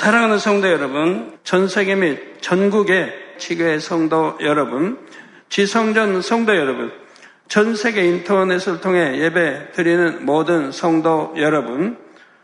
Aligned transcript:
사랑하는 0.00 0.38
성도 0.38 0.66
여러분, 0.68 1.38
전 1.44 1.68
세계 1.68 1.94
및 1.94 2.40
전국의 2.40 3.12
지교회 3.36 3.78
성도 3.80 4.34
여러분, 4.40 4.98
지성전 5.50 6.22
성도 6.22 6.56
여러분, 6.56 6.90
전 7.48 7.76
세계 7.76 8.06
인터넷을 8.06 8.80
통해 8.80 9.18
예배 9.18 9.72
드리는 9.72 10.24
모든 10.24 10.72
성도 10.72 11.34
여러분, 11.36 11.98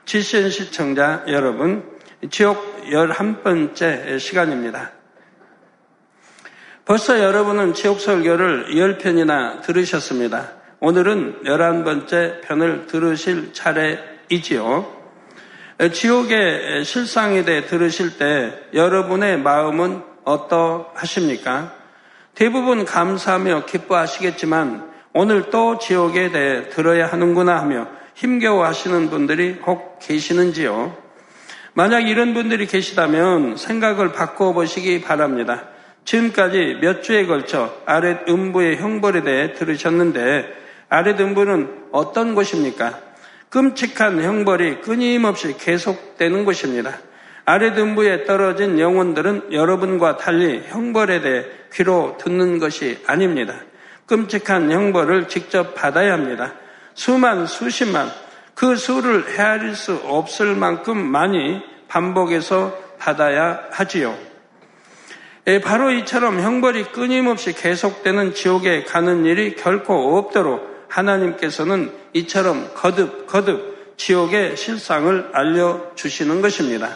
지신 0.05 0.51
시청자 0.51 1.25
여러분, 1.29 1.83
지옥 2.31 2.83
11번째 2.91 4.21
시간입니다. 4.21 4.93
벌써 6.85 7.19
여러분은 7.19 7.73
지옥 7.73 8.03
설교를 8.03 8.67
10편이나 8.75 9.63
들으셨습니다. 9.63 10.53
오늘은 10.81 11.45
11번째 11.45 12.43
편을 12.43 12.87
들으실 12.87 13.55
차례이지요. 13.55 14.96
지옥의 15.93 16.85
실상에 16.85 17.45
대해 17.45 17.67
들으실 17.67 18.17
때 18.17 18.53
여러분의 18.73 19.39
마음은 19.39 20.03
어떠하십니까? 20.25 21.73
대부분 22.35 22.87
감사하며 22.87 23.67
기뻐하시겠지만 23.67 24.91
오늘 25.13 25.51
또 25.51 25.79
지옥에 25.79 26.31
대해 26.31 26.69
들어야 26.71 27.07
하는구나 27.07 27.59
하며 27.61 27.89
힘겨워 28.15 28.65
하시는 28.65 29.11
분들이 29.11 29.59
혹 29.67 29.99
계시는지요? 30.01 30.97
만약 31.75 32.09
이런 32.09 32.33
분들이 32.33 32.67
계시다면 32.67 33.59
생각을 33.59 34.13
바꿔 34.13 34.55
보시기 34.55 35.03
바랍니다. 35.03 35.65
지금까지 36.07 36.79
몇 36.81 37.03
주에 37.03 37.27
걸쳐 37.27 37.75
아랫 37.85 38.27
음부의 38.27 38.79
형벌에 38.79 39.23
대해 39.23 39.53
들으셨는데 39.53 40.47
아랫 40.89 41.21
음부는 41.21 41.89
어떤 41.93 42.35
곳입니까? 42.35 43.06
끔찍한 43.51 44.23
형벌이 44.23 44.81
끊임없이 44.81 45.57
계속되는 45.57 46.45
것입니다. 46.45 46.99
아랫 47.45 47.79
음부에 47.79 48.25
떨어진 48.25 48.81
영혼들은 48.81 49.53
여러분과 49.53 50.17
달리 50.17 50.63
형벌에 50.67 51.21
대해 51.21 51.45
귀로 51.73 52.17
듣는 52.19 52.59
것이 52.59 52.99
아닙니다. 53.07 53.55
끔찍한 54.07 54.71
형벌을 54.71 55.29
직접 55.29 55.75
받아야 55.75 56.13
합니다. 56.13 56.55
수만, 56.95 57.47
수십만, 57.47 58.11
그 58.55 58.75
수를 58.75 59.29
헤아릴 59.29 59.75
수 59.75 59.95
없을 60.05 60.57
만큼 60.57 60.99
많이 60.99 61.63
반복해서 61.89 62.77
받아야 62.99 63.61
하지요. 63.71 64.17
예, 65.47 65.61
바로 65.61 65.93
이처럼 65.93 66.41
형벌이 66.41 66.87
끊임없이 66.87 67.53
계속되는 67.53 68.35
지옥에 68.35 68.83
가는 68.83 69.25
일이 69.25 69.55
결코 69.55 70.19
없도록 70.19 70.76
하나님께서는 70.89 71.93
이처럼 72.13 72.71
거듭 72.75 73.27
거듭 73.27 73.97
지옥의 73.97 74.57
실상을 74.57 75.31
알려주시는 75.33 76.43
것입니다. 76.43 76.91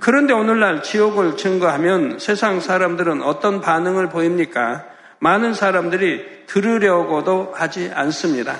그런데 0.00 0.32
오늘날 0.32 0.82
지옥을 0.82 1.36
증거하면 1.36 2.18
세상 2.18 2.60
사람들은 2.60 3.22
어떤 3.22 3.60
반응을 3.60 4.08
보입니까? 4.08 4.84
많은 5.18 5.54
사람들이 5.54 6.46
들으려고도 6.46 7.52
하지 7.54 7.90
않습니다. 7.94 8.56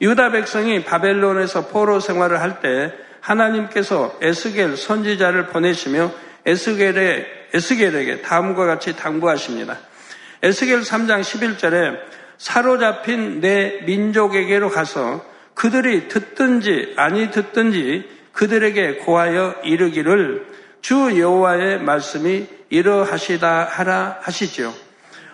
유다 0.00 0.30
백성이 0.32 0.84
바벨론에서 0.84 1.68
포로 1.68 2.00
생활을 2.00 2.40
할 2.40 2.60
때 2.60 2.92
하나님께서 3.20 4.18
에스겔 4.20 4.76
선지자를 4.76 5.46
보내시며 5.46 6.12
에스겔에, 6.44 7.24
에스겔에게 7.54 8.22
다음과 8.22 8.66
같이 8.66 8.96
당부하십니다. 8.96 9.78
에스겔 10.42 10.80
3장 10.80 11.20
11절에 11.20 11.98
사로잡힌 12.42 13.40
내 13.40 13.82
민족에게로 13.86 14.68
가서 14.68 15.24
그들이 15.54 16.08
듣든지 16.08 16.94
아니 16.96 17.30
듣든지 17.30 18.08
그들에게 18.32 18.96
고하여 18.96 19.54
이르기를 19.62 20.44
주 20.80 21.20
여호와의 21.20 21.82
말씀이 21.82 22.48
이러하시다 22.68 23.68
하라 23.70 24.18
하시죠. 24.22 24.74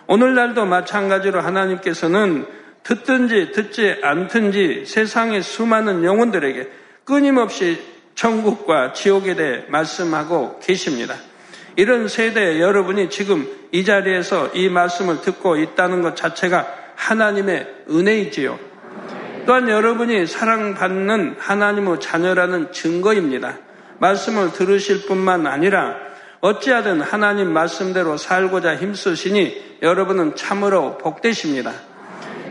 오늘날도 0.05 0.67
마찬가지로 0.67 1.41
하나님께서는 1.41 2.45
듣든지 2.83 3.53
듣지 3.53 3.95
않든지 4.03 4.83
세상의 4.85 5.41
수많은 5.41 6.03
영혼들에게 6.03 6.69
끊임없이 7.05 7.81
천국과 8.13 8.93
지옥에 8.93 9.35
대해 9.35 9.63
말씀하고 9.69 10.59
계십니다. 10.59 11.15
이런 11.75 12.07
세대에 12.07 12.59
여러분이 12.59 13.09
지금 13.09 13.49
이 13.71 13.83
자리에서 13.83 14.51
이 14.53 14.69
말씀을 14.69 15.21
듣고 15.21 15.57
있다는 15.57 16.03
것 16.03 16.15
자체가 16.15 16.77
하나님의 16.99 17.67
은혜이지요. 17.89 18.59
또한 19.45 19.69
여러분이 19.69 20.27
사랑받는 20.27 21.37
하나님의 21.39 21.99
자녀라는 22.01 22.71
증거입니다. 22.71 23.57
말씀을 23.99 24.51
들으실 24.51 25.07
뿐만 25.07 25.47
아니라 25.47 25.95
어찌하든 26.41 27.01
하나님 27.01 27.51
말씀대로 27.51 28.17
살고자 28.17 28.75
힘쓰시니 28.75 29.79
여러분은 29.81 30.35
참으로 30.35 30.97
복되십니다. 30.97 31.73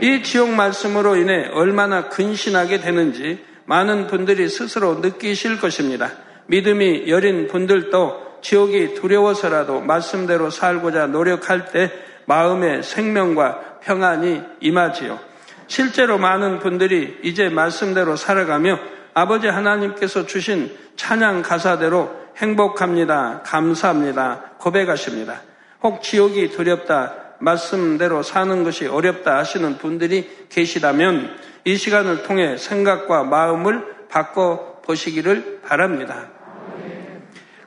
이 0.00 0.22
지옥 0.22 0.50
말씀으로 0.50 1.16
인해 1.16 1.48
얼마나 1.52 2.08
근신하게 2.08 2.80
되는지 2.80 3.44
많은 3.66 4.06
분들이 4.06 4.48
스스로 4.48 4.96
느끼실 4.96 5.60
것입니다. 5.60 6.10
믿음이 6.46 7.08
여린 7.08 7.48
분들도 7.48 8.40
지옥이 8.40 8.94
두려워서라도 8.94 9.80
말씀대로 9.80 10.50
살고자 10.50 11.06
노력할 11.06 11.66
때 11.66 11.92
마음의 12.28 12.82
생명과 12.82 13.78
평안이 13.80 14.42
임하지요. 14.60 15.18
실제로 15.66 16.18
많은 16.18 16.58
분들이 16.58 17.18
이제 17.22 17.48
말씀대로 17.48 18.16
살아가며 18.16 18.78
아버지 19.14 19.48
하나님께서 19.48 20.26
주신 20.26 20.76
찬양 20.96 21.42
가사대로 21.42 22.14
행복합니다. 22.36 23.42
감사합니다. 23.44 24.52
고백하십니다. 24.58 25.40
혹 25.82 26.02
지옥이 26.02 26.50
두렵다. 26.50 27.14
말씀대로 27.40 28.22
사는 28.22 28.62
것이 28.62 28.86
어렵다 28.86 29.38
하시는 29.38 29.78
분들이 29.78 30.46
계시다면 30.50 31.34
이 31.64 31.76
시간을 31.76 32.24
통해 32.24 32.58
생각과 32.58 33.24
마음을 33.24 34.08
바꿔 34.10 34.80
보시기를 34.84 35.60
바랍니다. 35.64 36.28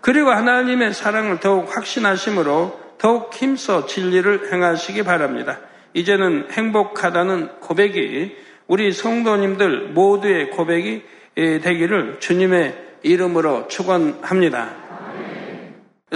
그리고 0.01 0.31
하나님의 0.31 0.93
사랑을 0.93 1.39
더욱 1.39 1.75
확신하심으로 1.75 2.80
더욱 3.01 3.33
힘써 3.33 3.87
진리를 3.87 4.53
행하시기 4.53 5.01
바랍니다. 5.01 5.59
이제는 5.95 6.49
행복하다는 6.51 7.59
고백이 7.59 8.37
우리 8.67 8.93
성도님들 8.93 9.87
모두의 9.87 10.51
고백이 10.51 11.01
되기를 11.33 12.19
주님의 12.19 12.77
이름으로 13.01 13.67
축원합니다. 13.69 14.69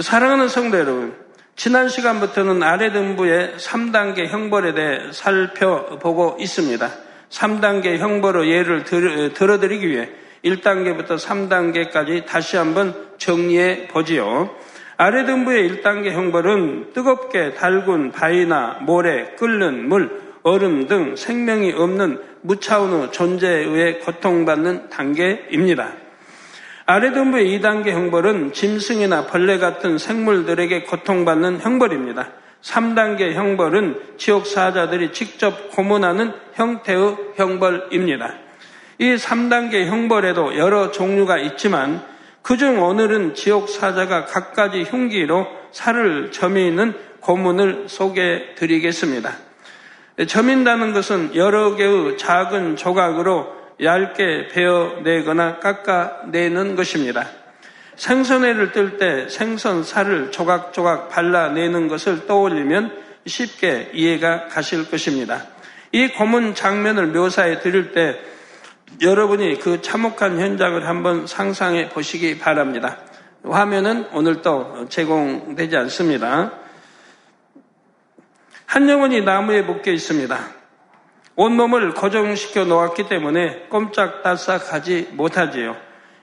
사랑하는 0.00 0.48
성도 0.48 0.78
여러분, 0.78 1.16
지난 1.56 1.88
시간부터는 1.88 2.62
아래 2.62 2.92
등부의 2.92 3.54
3단계 3.56 4.28
형벌에 4.28 4.74
대해 4.74 5.10
살펴보고 5.10 6.36
있습니다. 6.38 6.88
3단계 7.30 7.98
형벌의 7.98 8.48
예를 8.48 8.84
들어드리기 9.34 9.88
위해 9.88 10.08
1단계부터 10.44 11.18
3단계까지 11.18 12.26
다시 12.26 12.56
한번 12.56 12.94
정리해 13.18 13.88
보지요. 13.88 14.54
아래 14.98 15.26
등부의 15.26 15.68
1단계 15.68 16.12
형벌은 16.12 16.92
뜨겁게 16.94 17.52
달군 17.52 18.12
바위나 18.12 18.78
모래, 18.80 19.34
끓는 19.36 19.88
물, 19.88 20.22
얼음 20.42 20.86
등 20.86 21.16
생명이 21.16 21.72
없는 21.72 22.22
무차원의 22.40 23.12
존재에 23.12 23.64
의해 23.64 23.98
고통받는 23.98 24.88
단계입니다. 24.88 25.92
아래 26.86 27.12
등부의 27.12 27.58
2단계 27.58 27.90
형벌은 27.90 28.52
짐승이나 28.54 29.26
벌레 29.26 29.58
같은 29.58 29.98
생물들에게 29.98 30.84
고통받는 30.84 31.60
형벌입니다. 31.60 32.30
3단계 32.62 33.34
형벌은 33.34 34.00
지옥 34.16 34.46
사자들이 34.46 35.12
직접 35.12 35.72
고문하는 35.72 36.32
형태의 36.54 37.16
형벌입니다. 37.36 38.34
이 38.98 39.14
3단계 39.14 39.86
형벌에도 39.86 40.56
여러 40.56 40.90
종류가 40.90 41.38
있지만 41.38 42.02
그중 42.46 42.80
오늘은 42.80 43.34
지옥 43.34 43.68
사자가 43.68 44.26
갖가지 44.26 44.84
흉기로 44.84 45.48
살을 45.72 46.30
점이는 46.30 46.94
고문을 47.18 47.88
소개해 47.88 48.54
드리겠습니다. 48.54 49.36
점인다는 50.28 50.92
것은 50.92 51.34
여러 51.34 51.74
개의 51.74 52.16
작은 52.16 52.76
조각으로 52.76 53.52
얇게 53.82 54.46
베어내거나 54.52 55.58
깎아내는 55.58 56.76
것입니다. 56.76 57.26
생선회를 57.96 58.70
뜰 58.70 58.96
때 58.96 59.28
생선 59.28 59.82
살을 59.82 60.30
조각조각 60.30 61.08
발라내는 61.08 61.88
것을 61.88 62.28
떠올리면 62.28 62.96
쉽게 63.26 63.90
이해가 63.92 64.46
가실 64.46 64.88
것입니다. 64.88 65.42
이 65.90 66.06
고문 66.12 66.54
장면을 66.54 67.08
묘사해 67.08 67.58
드릴 67.58 67.90
때 67.90 68.20
여러분이 69.00 69.58
그 69.58 69.82
참혹한 69.82 70.38
현장을 70.40 70.86
한번 70.86 71.26
상상해 71.26 71.88
보시기 71.88 72.38
바랍니다. 72.38 72.98
화면은 73.44 74.06
오늘 74.12 74.42
또 74.42 74.86
제공되지 74.88 75.76
않습니다. 75.76 76.52
한 78.64 78.88
영혼이 78.88 79.22
나무에 79.22 79.62
묶여 79.62 79.92
있습니다. 79.92 80.38
온몸을 81.36 81.92
고정시켜 81.92 82.64
놓았기 82.64 83.08
때문에 83.08 83.66
꼼짝달싹하지 83.68 85.10
못하지요. 85.12 85.76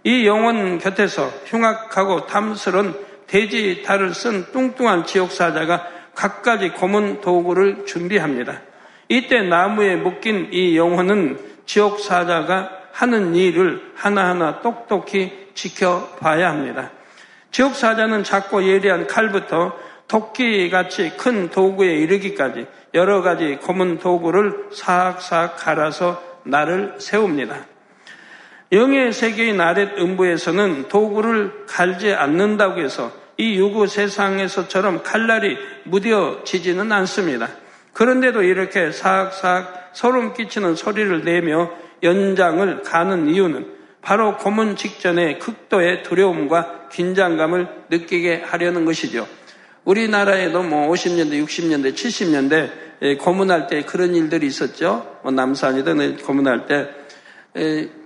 이 0.04 0.26
영혼 0.26 0.80
곁에서 0.80 1.32
흉악하고 1.46 2.26
탐스런 2.26 2.98
돼지 3.28 3.84
달을 3.84 4.14
쓴 4.14 4.52
뚱뚱한 4.52 5.06
지옥사자가 5.06 5.88
갖가지 6.16 6.70
고문 6.70 7.22
도구를 7.22 7.86
준비합니다. 7.86 8.62
이때 9.08 9.42
나무에 9.44 9.96
묶인 9.96 10.50
이 10.52 10.76
영혼은 10.76 11.53
지옥사자가 11.66 12.70
하는 12.92 13.36
일을 13.36 13.94
하나하나 13.96 14.62
똑똑히 14.62 15.50
지켜봐야 15.54 16.50
합니다. 16.50 16.92
지옥사자는 17.52 18.24
작고 18.24 18.64
예리한 18.64 19.08
칼부터 19.08 19.78
토끼같이 20.08 21.18
큰 21.18 21.50
도구에 21.50 21.96
이르기까지 21.96 22.68
여러 22.94 23.22
가지 23.22 23.58
고문 23.62 23.98
도구를 23.98 24.70
싹싹 24.72 25.58
갈아서 25.58 26.22
나를 26.44 26.96
세웁니다. 27.00 27.66
영의 28.72 29.14
세계인 29.14 29.62
아랫 29.62 29.98
음부에서는 30.00 30.88
도구를 30.88 31.66
갈지 31.68 32.12
않는다고 32.14 32.82
해서 32.82 33.12
이 33.38 33.56
유구 33.56 33.88
세상에서처럼 33.88 35.04
칼날이 35.04 35.58
무뎌지지는 35.86 36.92
않습니다. 36.92 37.50
그런데도 37.94 38.44
이렇게 38.44 38.92
싹싹 38.92 39.92
소름 39.94 40.34
끼치는 40.34 40.76
소리를 40.76 41.24
내며 41.24 41.72
연장을 42.02 42.82
가는 42.82 43.28
이유는 43.30 43.68
바로 44.02 44.38
고문 44.38 44.76
직전에 44.76 45.38
극도의 45.38 46.04
두려움과 46.04 46.90
긴장감을 46.92 47.68
느끼게 47.90 48.44
하려는 48.46 48.84
것이죠. 48.86 49.28
우리나라에도 49.86 50.64
뭐 50.64 50.90
50년대, 50.92 51.44
60년대, 51.44 51.94
70년대 51.94 53.18
고문할 53.20 53.68
때 53.68 53.84
그런 53.84 54.16
일들이 54.16 54.48
있었죠. 54.48 55.20
뭐 55.24 55.32
남산이든 55.32 56.18
고문할 56.18 56.66
때 56.66 56.90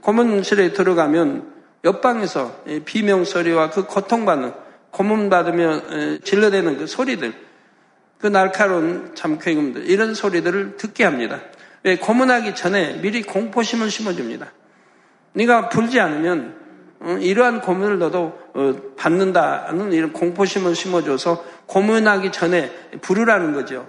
고문실에 0.01 0.73
들어가면 0.73 1.53
옆방에서 1.83 2.63
비명 2.85 3.23
소리와 3.23 3.69
그 3.69 3.85
고통받는 3.85 4.51
고문 4.91 5.29
받으며 5.29 6.19
질러대는 6.23 6.77
그 6.77 6.87
소리들, 6.87 7.33
그 8.19 8.27
날카로운 8.27 9.13
참쾌금들 9.15 9.89
이런 9.89 10.13
소리들을 10.13 10.77
듣게 10.77 11.03
합니다. 11.03 11.41
왜 11.83 11.97
고문하기 11.97 12.55
전에 12.55 12.99
미리 13.01 13.21
공포심을 13.21 13.91
심어줍니다. 13.91 14.51
네가 15.33 15.69
불지 15.69 15.99
않으면 15.99 16.55
어, 16.99 17.11
이러한 17.21 17.61
고문을 17.61 17.99
너도 17.99 18.39
어, 18.55 18.73
받는다는 18.97 19.93
이런 19.93 20.13
공포심을 20.13 20.73
심어줘서 20.73 21.45
고문하기 21.67 22.31
전에 22.31 22.71
부르라는 23.01 23.53
거죠. 23.53 23.87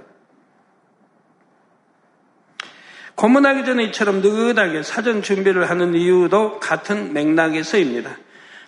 고문하기 3.14 3.64
전에 3.64 3.84
이처럼 3.84 4.20
느긋하게 4.20 4.82
사전 4.82 5.22
준비를 5.22 5.70
하는 5.70 5.94
이유도 5.94 6.60
같은 6.60 7.14
맥락에 7.14 7.62
서입니다. 7.62 8.16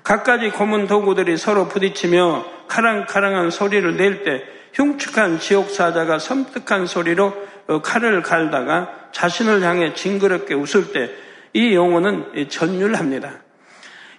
갖가지 0.03 0.51
고문 0.51 0.87
도구들이 0.87 1.37
서로 1.37 1.69
부딪히며 1.69 2.47
카랑카랑한 2.67 3.51
소리를 3.51 3.97
낼 3.97 4.25
때 4.25 4.43
흉측한 4.75 5.41
지옥 5.41 5.71
사자가 5.71 6.19
섬뜩한 6.19 6.87
소리로 6.87 7.35
어, 7.69 7.83
칼을 7.83 8.23
갈다가 8.23 8.91
자신을 9.13 9.63
향해 9.63 9.95
징그럽게 9.95 10.55
웃을 10.55 10.93
때이 10.93 11.75
용어는 11.75 12.49
전율합니다. 12.49 13.43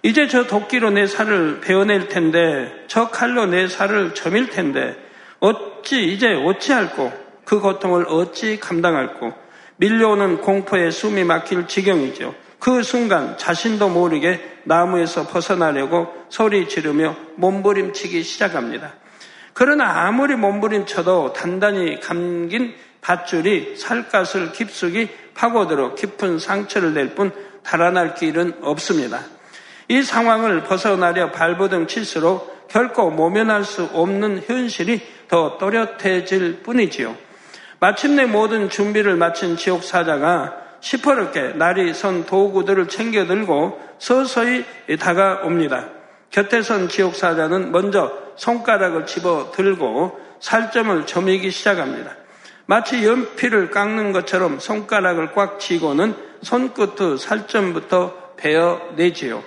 이제 0.03 0.27
저 0.27 0.48
도끼로 0.48 0.89
내 0.92 1.06
살을 1.06 1.62
베어낼 1.62 2.07
텐데 2.07 2.71
저 2.88 3.09
칼로 3.09 3.45
내 3.45 3.68
살을 3.68 4.13
점일 4.13 4.50
텐데 4.50 4.95
어찌 5.39 6.03
이제 6.06 6.27
어찌할꼬 6.33 7.12
그 7.45 7.59
고통을 7.59 8.06
어찌 8.07 8.59
감당할꼬 8.59 9.33
밀려오는 9.77 10.42
공포에 10.42 10.92
숨이 10.92 11.24
막힐 11.24 11.68
지경이죠. 11.68 12.36
그 12.59 12.83
순간 12.83 13.38
자신도 13.38 13.89
모르게 13.89 14.39
나무에서 14.63 15.27
벗어나려고 15.27 16.07
소리 16.30 16.68
지르며 16.68 17.15
몸부림치기 17.36 18.24
시작합니다. 18.24 18.94
그러나 19.53 20.07
아무리 20.07 20.36
몸부림쳐도 20.36 21.33
단단히 21.33 22.00
감긴 22.00 22.74
밧줄이 23.01 23.75
살갗을 23.77 24.51
깊숙이 24.51 25.09
파고들어 25.33 25.95
깊은 25.95 26.39
상처를 26.39 26.94
낼 26.94 27.15
뿐 27.15 27.31
달아날 27.63 28.15
길은 28.15 28.59
없습니다. 28.62 29.19
이 29.88 30.01
상황을 30.01 30.63
벗어나려 30.63 31.31
발버둥 31.31 31.88
칠수록 31.88 32.68
결코 32.69 33.09
모면할 33.12 33.63
수 33.63 33.83
없는 33.94 34.44
현실이 34.45 35.01
더 35.27 35.57
또렷해질 35.57 36.63
뿐이지요. 36.63 37.15
마침내 37.80 38.25
모든 38.25 38.69
준비를 38.69 39.15
마친 39.15 39.57
지옥 39.57 39.83
사자가 39.83 40.56
시퍼렇게 40.80 41.54
날이 41.54 41.94
선 41.94 42.25
도구들을 42.25 42.88
챙겨 42.88 43.25
들고 43.25 43.80
서서히 44.00 44.65
다가옵니다. 45.00 46.00
곁에 46.31 46.62
선 46.62 46.89
지옥 46.89 47.16
사자는 47.16 47.72
먼저 47.72 48.12
손가락을 48.38 49.06
집어 49.06 49.51
들고 49.51 50.19
살점을 50.39 51.06
점이기 51.06 51.51
시작합니다. 51.51 52.16
마치 52.66 53.06
연필을 53.06 53.69
깎는 53.69 54.13
것처럼 54.13 54.60
손가락을 54.60 55.33
꽉 55.33 55.60
쥐고는 55.60 56.16
손끝의 56.42 57.18
살점부터 57.19 58.36
베어내지요. 58.38 59.44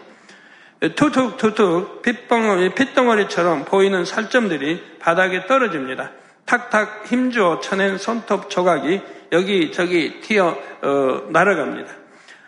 툭툭툭툭 0.94 2.02
핏덩어리, 2.02 2.74
핏덩어리처럼 2.74 3.64
보이는 3.64 4.04
살점들이 4.04 4.98
바닥에 4.98 5.46
떨어집니다. 5.46 6.10
탁탁 6.44 7.06
힘주어 7.06 7.60
쳐낸 7.60 7.96
손톱 7.96 8.50
조각이 8.50 9.00
여기저기 9.32 10.20
튀어 10.20 10.56
어, 10.82 11.22
날아갑니다. 11.30 12.03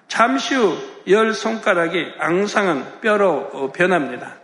잠시 0.08 0.54
후 0.54 0.96
열 1.08 1.32
손가락이 1.32 2.14
앙상한 2.18 3.00
뼈로 3.00 3.50
어, 3.52 3.72
변합니다. 3.72 4.34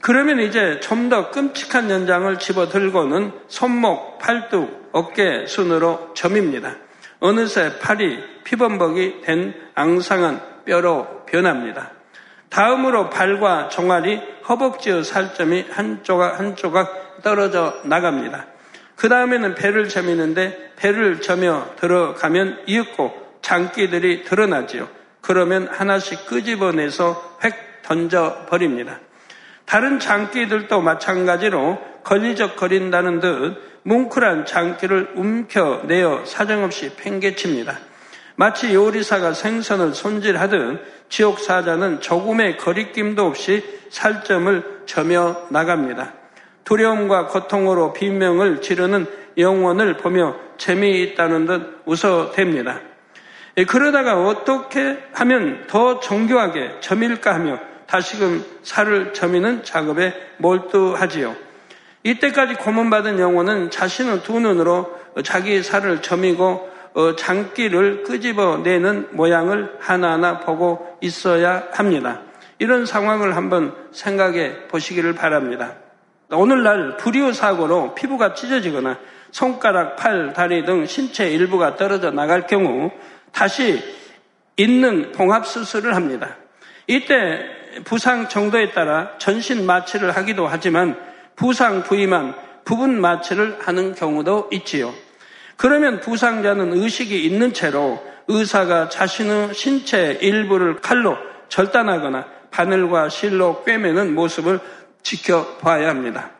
그러면 0.00 0.40
이제 0.40 0.80
좀 0.80 1.08
더 1.08 1.30
끔찍한 1.30 1.90
연장을 1.90 2.38
집어 2.38 2.68
들고는 2.68 3.32
손목, 3.48 4.18
팔뚝, 4.18 4.90
어깨 4.92 5.46
순으로 5.46 6.12
점입니다. 6.14 6.76
어느새 7.20 7.78
팔이 7.78 8.42
피범벅이 8.44 9.22
된 9.22 9.54
앙상한 9.74 10.42
뼈로 10.66 11.24
변합니다. 11.26 11.90
다음으로 12.50 13.08
발과 13.10 13.68
종아리, 13.68 14.20
허벅지의 14.48 15.04
살점이 15.04 15.66
한 15.70 16.02
조각 16.04 16.38
한 16.38 16.56
조각 16.56 17.22
떨어져 17.22 17.80
나갑니다. 17.84 18.46
그 18.96 19.08
다음에는 19.08 19.54
배를 19.54 19.88
점이는데 19.88 20.72
배를 20.76 21.20
점여 21.22 21.74
들어가면 21.76 22.64
이윽고 22.66 23.23
장기들이 23.44 24.24
드러나지요. 24.24 24.88
그러면 25.20 25.68
하나씩 25.70 26.26
끄집어내서 26.26 27.38
획 27.44 27.82
던져 27.82 28.46
버립니다. 28.48 28.98
다른 29.66 30.00
장기들도 30.00 30.80
마찬가지로 30.80 31.78
걸리적거린다는 32.04 33.20
듯 33.20 33.80
뭉클한 33.82 34.46
장기를 34.46 35.12
움켜내어 35.14 36.24
사정없이 36.24 36.96
팽개칩니다. 36.96 37.78
마치 38.36 38.74
요리사가 38.74 39.34
생선을 39.34 39.94
손질하듯 39.94 40.80
지옥 41.10 41.38
사자는 41.38 42.00
조금의 42.00 42.56
거리낌도 42.56 43.26
없이 43.26 43.62
살점을 43.90 44.84
점여 44.86 45.48
나갑니다. 45.50 46.14
두려움과 46.64 47.26
고통으로 47.26 47.92
비명을 47.92 48.62
지르는 48.62 49.06
영혼을 49.36 49.98
보며 49.98 50.36
재미있다는 50.56 51.46
듯 51.46 51.84
웃어댑니다. 51.84 52.93
예, 53.56 53.64
그러다가 53.64 54.26
어떻게 54.26 54.98
하면 55.12 55.66
더 55.68 56.00
정교하게 56.00 56.80
점일까 56.80 57.34
하며 57.34 57.58
다시금 57.86 58.44
살을 58.62 59.12
점이는 59.12 59.62
작업에 59.62 60.12
몰두하지요. 60.38 61.36
이때까지 62.02 62.54
고문받은 62.54 63.18
영혼은 63.18 63.70
자신의 63.70 64.22
두 64.22 64.40
눈으로 64.40 64.98
자기 65.22 65.62
살을 65.62 66.02
점이고 66.02 66.74
어, 66.94 67.16
장기를 67.16 68.04
끄집어내는 68.04 69.08
모양을 69.12 69.76
하나하나 69.80 70.40
보고 70.40 70.96
있어야 71.00 71.64
합니다. 71.72 72.20
이런 72.58 72.86
상황을 72.86 73.36
한번 73.36 73.74
생각해 73.92 74.68
보시기를 74.68 75.14
바랍니다. 75.14 75.74
오늘날 76.30 76.96
불이후 76.96 77.32
사고로 77.32 77.94
피부가 77.94 78.34
찢어지거나 78.34 78.98
손가락, 79.32 79.96
팔, 79.96 80.32
다리 80.32 80.64
등 80.64 80.86
신체 80.86 81.28
일부가 81.28 81.74
떨어져 81.74 82.12
나갈 82.12 82.46
경우 82.46 82.92
다시 83.34 83.82
있는 84.56 85.12
봉합 85.12 85.46
수술을 85.46 85.96
합니다. 85.96 86.36
이때 86.86 87.40
부상 87.84 88.28
정도에 88.28 88.70
따라 88.70 89.18
전신 89.18 89.66
마취를 89.66 90.12
하기도 90.12 90.46
하지만 90.46 90.96
부상 91.34 91.82
부위만 91.82 92.34
부분 92.64 93.00
마취를 93.00 93.58
하는 93.60 93.94
경우도 93.94 94.48
있지요. 94.52 94.94
그러면 95.56 96.00
부상자는 96.00 96.72
의식이 96.72 97.24
있는 97.24 97.52
채로 97.52 98.02
의사가 98.28 98.88
자신의 98.88 99.52
신체 99.54 100.18
일부를 100.22 100.80
칼로 100.80 101.16
절단하거나 101.48 102.26
바늘과 102.50 103.08
실로 103.08 103.64
꿰매는 103.64 104.14
모습을 104.14 104.60
지켜봐야 105.02 105.88
합니다. 105.88 106.30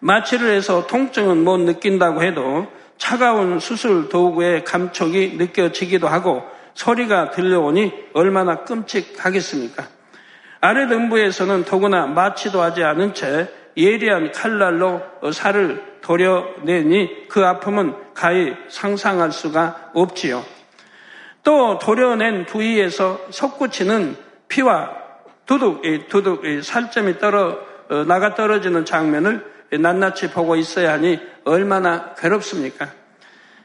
마취를 0.00 0.54
해서 0.54 0.86
통증은 0.86 1.44
못 1.44 1.58
느낀다고 1.58 2.22
해도 2.22 2.68
차가운 3.02 3.58
수술 3.58 4.08
도구의 4.08 4.62
감촉이 4.62 5.34
느껴지기도 5.36 6.06
하고 6.06 6.44
소리가 6.74 7.32
들려오니 7.32 7.92
얼마나 8.12 8.62
끔찍하겠습니까? 8.62 9.88
아래 10.60 10.86
등부에서는 10.86 11.64
더구나 11.64 12.06
마취도 12.06 12.62
하지 12.62 12.84
않은 12.84 13.12
채 13.12 13.48
예리한 13.76 14.30
칼날로 14.30 15.02
살을 15.32 15.98
도려내니 16.00 17.26
그 17.26 17.44
아픔은 17.44 17.96
가히 18.14 18.54
상상할 18.68 19.32
수가 19.32 19.90
없지요. 19.94 20.44
또 21.42 21.80
도려낸 21.80 22.46
부위에서 22.46 23.18
솟구치는 23.30 24.14
피와 24.46 24.90
두둑, 25.46 25.82
두둑, 26.08 26.44
살점이 26.62 27.18
떨어, 27.18 27.58
어, 27.90 28.04
나가 28.04 28.36
떨어지는 28.36 28.84
장면을 28.84 29.51
낱낱이 29.72 30.30
보고 30.30 30.56
있어야 30.56 30.92
하니 30.92 31.20
얼마나 31.44 32.14
괴롭습니까? 32.14 32.88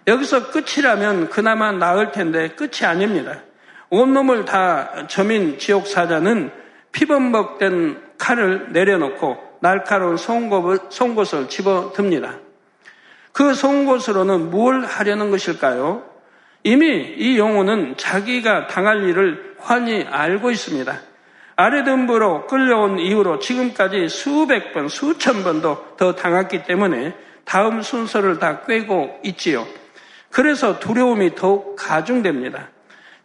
여기서 0.08 0.52
끝이라면 0.52 1.30
그나마 1.30 1.72
나을 1.72 2.12
텐데 2.12 2.50
끝이 2.50 2.86
아닙니다. 2.86 3.42
온몸을 3.90 4.46
다 4.46 5.08
점인 5.08 5.60
지옥 5.60 5.88
사자는 5.88 6.52
피범벅된 6.92 8.02
칼을 8.18 8.72
내려놓고 8.72 9.38
날카로운 9.62 10.18
송곳을, 10.18 10.80
송곳을 10.90 11.50
집어듭니다. 11.50 12.40
그 13.32 13.54
송곳으로는 13.54 14.50
뭘 14.50 14.84
하려는 14.86 15.30
것일까요? 15.30 16.04
이미 16.64 17.14
이 17.18 17.38
영혼은 17.38 17.96
자기가 17.98 18.68
당할 18.68 19.08
일을 19.08 19.56
환히 19.60 20.04
알고 20.04 20.52
있습니다. 20.52 21.00
아래등부로 21.58 22.46
끌려온 22.46 23.00
이후로 23.00 23.40
지금까지 23.40 24.10
수백 24.10 24.74
번, 24.74 24.88
수천 24.88 25.44
번도 25.44 25.96
더 25.98 26.14
당했기 26.14 26.64
때문에 26.64 27.16
다음 27.46 27.82
순서를 27.82 28.38
다 28.38 28.62
꿰고 28.62 29.22
있지요. 29.24 29.66
그래서 30.30 30.80
두려움이 30.80 31.34
더욱 31.34 31.76
가중됩니다. 31.76 32.70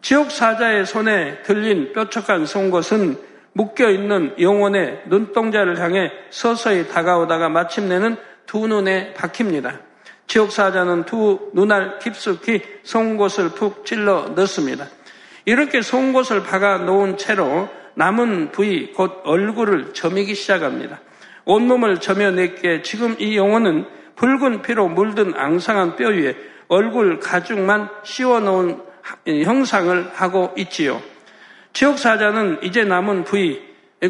지옥 0.01 0.31
사자의 0.31 0.87
손에 0.87 1.43
들린 1.43 1.93
뾰족한 1.93 2.47
송곳은 2.47 3.19
묶여 3.53 3.91
있는 3.91 4.35
영혼의 4.41 5.03
눈동자를 5.07 5.79
향해 5.81 6.11
서서히 6.31 6.89
다가오다가 6.89 7.51
마침내는 7.51 8.17
두 8.47 8.67
눈에 8.67 9.13
박힙니다. 9.13 9.81
지옥 10.27 10.53
사자는 10.53 11.05
두 11.05 11.51
눈알 11.53 11.99
깊숙이 11.99 12.63
송곳을 12.83 13.51
푹 13.51 13.85
찔러 13.85 14.31
넣습니다. 14.35 14.87
이렇게 15.45 15.83
송곳을 15.83 16.45
박아 16.45 16.79
놓은 16.79 17.19
채로 17.19 17.69
남은 17.95 18.53
부위 18.53 18.93
곧 18.93 19.21
얼굴을 19.25 19.95
점이기 19.95 20.35
시작합니다. 20.35 21.01
온몸을 21.45 21.99
점여냈기에 22.01 22.83
지금 22.83 23.17
이 23.19 23.37
영혼은 23.37 23.87
붉은 24.17 24.63
피로 24.63 24.89
물든 24.89 25.35
앙상한 25.35 25.97
뼈 25.97 26.09
위에 26.09 26.37
얼굴 26.69 27.19
가죽만 27.19 27.89
씌워놓은 28.05 28.81
형상을 29.27 30.11
하고 30.15 30.53
있지요. 30.57 31.01
지옥사자는 31.73 32.61
이제 32.63 32.85
남은 32.85 33.25
부위, 33.25 33.61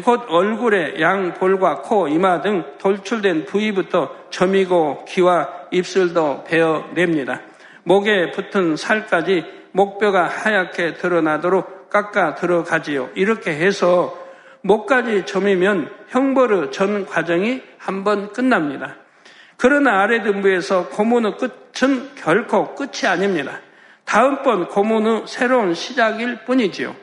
곧 0.03 0.25
얼굴의 0.27 1.01
양 1.01 1.33
볼과 1.33 1.81
코, 1.81 2.07
이마 2.07 2.41
등 2.41 2.63
돌출된 2.79 3.45
부위부터 3.45 4.15
점이고 4.29 5.05
귀와 5.07 5.49
입술도 5.71 6.43
베어냅니다. 6.45 7.41
목에 7.83 8.31
붙은 8.31 8.75
살까지 8.75 9.45
목뼈가 9.71 10.27
하얗게 10.27 10.95
드러나도록 10.95 11.82
깎아 11.93 12.35
들어가지요. 12.35 13.11
이렇게 13.15 13.51
해서 13.51 14.17
목까지 14.61 15.25
점이면 15.25 15.89
형벌의 16.09 16.71
전 16.71 17.05
과정이 17.05 17.61
한 17.77 18.03
번 18.03 18.33
끝납니다. 18.33 18.95
그러나 19.57 20.01
아래 20.01 20.21
등부에서 20.23 20.89
고문의 20.89 21.37
끝은 21.37 22.09
결코 22.15 22.75
끝이 22.75 23.07
아닙니다. 23.07 23.59
다음번 24.05 24.67
고문의 24.67 25.23
새로운 25.27 25.73
시작일 25.73 26.43
뿐이지요. 26.45 26.95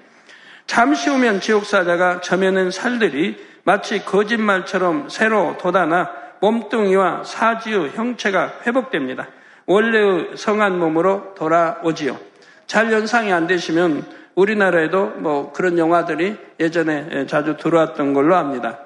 잠시 0.67 1.09
후면 1.11 1.41
지옥사자가 1.41 2.21
점여낸 2.21 2.71
살들이 2.71 3.37
마치 3.65 4.05
거짓말처럼 4.05 5.09
새로 5.09 5.57
돋아나 5.59 6.11
몸뚱이와 6.41 7.25
사지의 7.25 7.91
형체가 7.91 8.61
회복됩니다. 8.67 9.29
원래의 9.67 10.37
성한 10.37 10.79
몸으로 10.79 11.35
돌아오지요. 11.35 12.19
잘 12.67 12.93
연상이 12.93 13.33
안 13.33 13.47
되시면 13.47 14.20
우리나라에도 14.35 15.07
뭐 15.19 15.53
그런 15.53 15.79
영화들이 15.79 16.37
예전에 16.59 17.27
자주 17.27 17.57
들어왔던 17.57 18.15
걸로 18.15 18.37
압니다. 18.37 18.79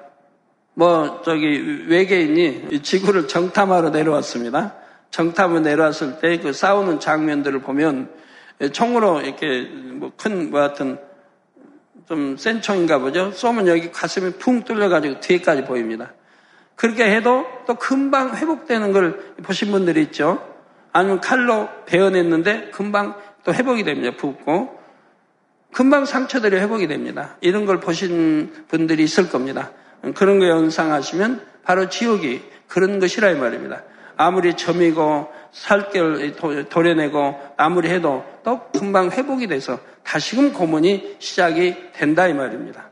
뭐 0.73 1.21
저기 1.23 1.85
외계인이 1.87 2.81
지구를 2.81 3.27
정탐하러 3.27 3.89
내려왔습니다. 3.91 4.75
정탐을 5.11 5.61
내려왔을 5.61 6.19
때 6.19 6.37
그 6.37 6.51
싸우는 6.51 6.99
장면들을 6.99 7.59
보면 7.61 8.09
총으로 8.73 9.21
이렇게 9.21 9.61
뭐 9.61 10.11
큰뭐 10.17 10.43
뭐 10.49 10.59
하여튼 10.59 10.97
좀센 12.07 12.61
총인가 12.61 12.99
보죠. 12.99 13.31
쏘면 13.31 13.67
여기 13.67 13.91
가슴이 13.91 14.33
풍 14.33 14.63
뚫려가지고 14.63 15.21
뒤에까지 15.21 15.63
보입니다. 15.63 16.13
그렇게 16.75 17.05
해도 17.15 17.45
또 17.65 17.75
금방 17.75 18.35
회복되는 18.35 18.91
걸 18.91 19.35
보신 19.43 19.71
분들이 19.71 20.01
있죠. 20.03 20.45
아니면 20.91 21.19
칼로 21.19 21.69
베어냈는데 21.85 22.69
금방 22.71 23.15
또 23.43 23.53
회복이 23.53 23.83
됩니다. 23.83 24.15
붓고. 24.17 24.74
금방 25.75 26.05
상처들이 26.05 26.55
회복이 26.55 26.87
됩니다. 26.87 27.35
이런 27.41 27.65
걸 27.65 27.81
보신 27.81 28.53
분들이 28.69 29.03
있을 29.03 29.27
겁니다. 29.27 29.71
그런 30.15 30.39
거 30.39 30.47
연상하시면 30.47 31.45
바로 31.65 31.89
지옥이 31.89 32.41
그런 32.69 32.99
것이라 32.99 33.31
이 33.31 33.35
말입니다. 33.35 33.83
아무리 34.15 34.53
점이고 34.53 35.27
살결 35.51 36.67
도려내고 36.69 37.35
아무리 37.57 37.89
해도 37.89 38.23
또 38.45 38.61
금방 38.71 39.11
회복이 39.11 39.47
돼서 39.47 39.77
다시금 40.03 40.53
고문이 40.53 41.17
시작이 41.19 41.91
된다 41.91 42.25
이 42.29 42.33
말입니다. 42.33 42.89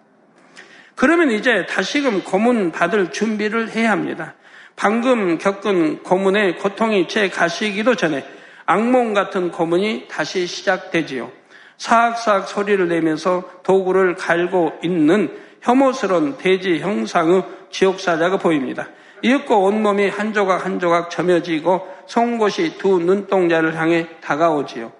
그러면 0.96 1.32
이제 1.32 1.66
다시금 1.66 2.26
고문 2.26 2.74
받을 2.74 3.14
준비를 3.14 3.70
해야 3.70 3.92
합니다. 3.92 4.36
방금 4.76 5.38
겪은 5.38 6.04
고문의 6.04 6.58
고통이 6.58 7.08
제 7.08 7.30
가시기도 7.30 7.96
전에 7.96 8.26
악몽 8.66 9.14
같은 9.14 9.52
고문이 9.52 10.10
다시 10.10 10.46
시작되지요. 10.48 11.43
사악사악 11.78 12.48
소리를 12.48 12.88
내면서 12.88 13.44
도구를 13.64 14.16
갈고 14.16 14.74
있는 14.84 15.32
혐오스러운 15.62 16.38
돼지 16.38 16.80
형상의 16.80 17.44
지옥사자가 17.72 18.38
보입니다. 18.38 18.88
이윽고 19.22 19.64
온몸이 19.64 20.10
한 20.10 20.34
조각 20.34 20.66
한 20.66 20.80
조각 20.80 21.10
점여지고 21.10 21.88
송곳이 22.06 22.78
두 22.78 23.00
눈동자를 23.00 23.78
향해 23.78 24.08
다가오지요. 24.22 24.92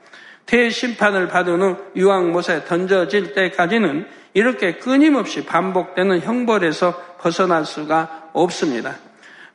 대심판을 0.46 1.28
받은 1.28 1.62
후 1.62 1.78
유황못에 1.96 2.66
던져질 2.66 3.34
때까지는 3.34 4.08
이렇게 4.34 4.76
끊임없이 4.76 5.46
반복되는 5.46 6.22
형벌에서 6.22 7.18
벗어날 7.20 7.66
수가 7.66 8.30
없습니다. 8.34 8.96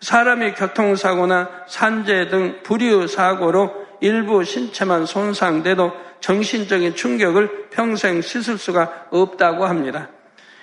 사람의 0.01 0.55
교통사고나 0.55 1.51
산재 1.67 2.29
등 2.29 2.61
불의의 2.63 3.09
사고로 3.09 3.89
일부 4.01 4.45
신체만 4.45 5.07
손상돼도 5.07 5.93
정신적인 6.21 6.95
충격을 6.95 7.69
평생 7.71 8.21
씻을 8.21 8.59
수가 8.59 9.07
없다고 9.11 9.67
합니다. 9.67 10.09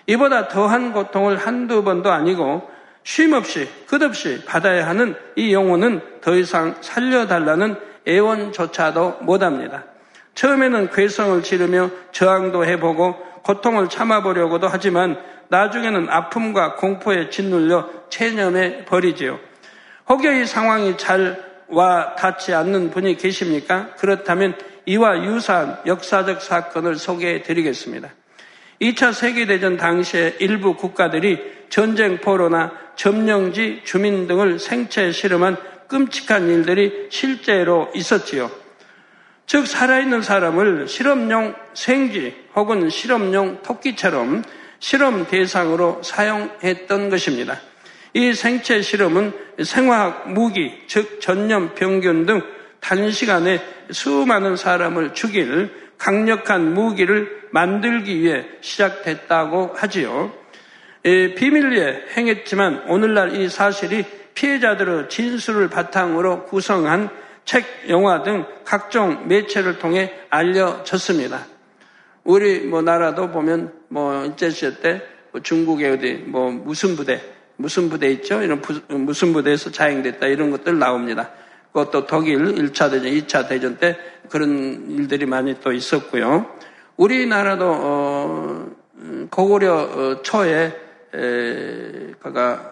이보다 0.07 0.47
더한 0.47 0.93
고통을 0.93 1.38
한두 1.38 1.83
번도 1.83 2.12
아니고 2.12 2.69
쉼없이 3.03 3.69
끝없이 3.88 4.43
받아야 4.45 4.88
하는 4.88 5.15
이 5.35 5.53
영혼은 5.53 6.01
더 6.21 6.35
이상 6.35 6.75
살려달라는 6.81 7.75
애원조차도 8.07 9.19
못합니다. 9.21 9.83
처음에는 10.33 10.89
괴성을 10.91 11.41
지르며 11.43 11.89
저항도 12.12 12.65
해보고 12.65 13.15
고통을 13.43 13.89
참아보려고도 13.89 14.67
하지만 14.67 15.17
나중에는 15.50 16.09
아픔과 16.09 16.75
공포에 16.75 17.29
짓눌려 17.29 17.89
체념해 18.09 18.85
버리지요. 18.85 19.39
혹여 20.09 20.33
이 20.33 20.45
상황이 20.45 20.97
잘 20.97 21.55
와 21.67 22.15
닿지 22.15 22.53
않는 22.53 22.91
분이 22.91 23.17
계십니까? 23.17 23.89
그렇다면 23.97 24.55
이와 24.85 25.23
유사한 25.23 25.77
역사적 25.85 26.41
사건을 26.41 26.95
소개해 26.95 27.41
드리겠습니다. 27.41 28.09
2차 28.81 29.13
세계대전 29.13 29.77
당시에 29.77 30.35
일부 30.39 30.75
국가들이 30.75 31.39
전쟁 31.69 32.19
포로나 32.19 32.71
점령지 32.95 33.81
주민 33.83 34.27
등을 34.27 34.59
생체 34.59 35.11
실험한 35.11 35.57
끔찍한 35.87 36.49
일들이 36.49 37.07
실제로 37.09 37.89
있었지요. 37.93 38.51
즉, 39.47 39.67
살아있는 39.67 40.21
사람을 40.21 40.87
실험용 40.87 41.53
생쥐 41.73 42.33
혹은 42.55 42.89
실험용 42.89 43.61
토끼처럼 43.61 44.43
실험 44.79 45.27
대상으로 45.27 46.01
사용했던 46.03 47.09
것입니다. 47.09 47.59
이 48.13 48.33
생체 48.33 48.81
실험은 48.81 49.33
생화학 49.63 50.31
무기, 50.31 50.73
즉 50.87 51.19
전염 51.21 51.75
병균 51.75 52.25
등 52.25 52.41
단시간에 52.79 53.62
수많은 53.91 54.55
사람을 54.55 55.13
죽일 55.13 55.72
강력한 55.98 56.74
무기를 56.74 57.48
만들기 57.51 58.22
위해 58.22 58.46
시작됐다고 58.62 59.74
하지요. 59.75 60.34
비밀리에 61.03 62.05
행했지만 62.17 62.86
오늘날 62.88 63.36
이 63.36 63.50
사실이 63.50 64.05
피해자들의 64.34 65.10
진술을 65.10 65.70
바탕으로 65.70 66.46
구성한 66.46 67.10
책, 67.46 67.65
영화 67.89 68.24
등 68.24 68.46
각종 68.65 69.27
매체를 69.27 69.77
통해 69.79 70.13
알려졌습니다. 70.29 71.46
우리 72.24 72.62
뭐 72.62 72.82
나라도 72.82 73.29
보면 73.29 73.72
뭐 73.88 74.25
일제 74.25 74.50
시대 74.50 74.82
때뭐 74.82 75.41
중국의 75.44 75.91
어디 75.91 76.13
뭐 76.25 76.50
무슨 76.50 76.96
부대 76.96 77.22
무슨 77.55 77.88
부대 77.88 78.10
있죠? 78.12 78.41
이런 78.41 78.62
부, 78.62 78.82
무슨 78.89 79.32
부대에서 79.32 79.72
자행됐다 79.72 80.25
이런 80.27 80.50
것들 80.50 80.77
나옵니다. 80.77 81.32
그것도 81.75 82.05
독일 82.05 82.38
1차 82.38 82.89
대전, 82.89 83.12
2차 83.12 83.50
대전 83.50 83.77
때 83.77 83.98
그런 84.29 84.89
일들이 84.91 85.25
많이 85.25 85.60
또 85.60 85.74
있었고요. 85.74 86.46
우리나라도 86.96 87.65
어, 87.67 88.72
고구려 89.29 89.74
어, 89.74 90.22
초에 90.22 90.74
에, 91.13 92.12
그가 92.22 92.72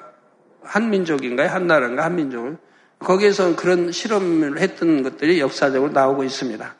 한민족인가요? 0.61 1.49
한나라인가? 1.49 2.05
한민족을 2.05 2.55
거기에서 2.99 3.57
그런 3.57 3.91
실험을 3.91 4.59
했던 4.59 5.03
것들이 5.03 5.41
역사적으로 5.41 5.91
나오고 5.91 6.23
있습니다. 6.23 6.75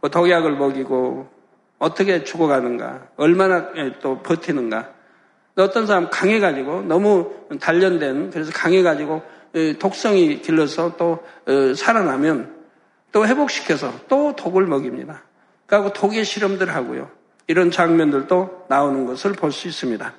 뭐 0.00 0.10
독약을 0.10 0.56
먹이고 0.56 1.28
어떻게 1.78 2.24
죽어가는가, 2.24 3.10
얼마나 3.16 3.70
또 4.00 4.20
버티는가. 4.20 4.94
어떤 5.58 5.86
사람 5.86 6.10
강해가지고 6.10 6.82
너무 6.82 7.32
단련된 7.60 8.30
그래서 8.30 8.50
강해가지고 8.52 9.35
독성이 9.78 10.40
길러서 10.42 10.96
또 10.96 11.24
어, 11.46 11.74
살아나면 11.74 12.54
또 13.12 13.26
회복시켜서 13.26 13.92
또 14.08 14.36
독을 14.36 14.66
먹입니다. 14.66 15.22
그리고 15.66 15.92
독의 15.92 16.24
실험들 16.24 16.74
하고요. 16.74 17.10
이런 17.46 17.70
장면들도 17.70 18.66
나오는 18.68 19.06
것을 19.06 19.32
볼 19.32 19.52
수 19.52 19.68
있습니다. 19.68 20.12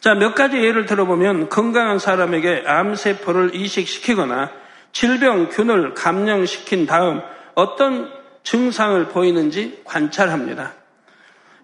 자, 0.00 0.14
몇 0.14 0.34
가지 0.34 0.56
예를 0.56 0.86
들어보면 0.86 1.48
건강한 1.48 2.00
사람에게 2.00 2.64
암세포를 2.66 3.54
이식시키거나 3.54 4.50
질병 4.90 5.48
균을 5.48 5.94
감염시킨 5.94 6.86
다음 6.86 7.20
어떤 7.54 8.10
증상을 8.42 9.06
보이는지 9.08 9.82
관찰합니다. 9.84 10.72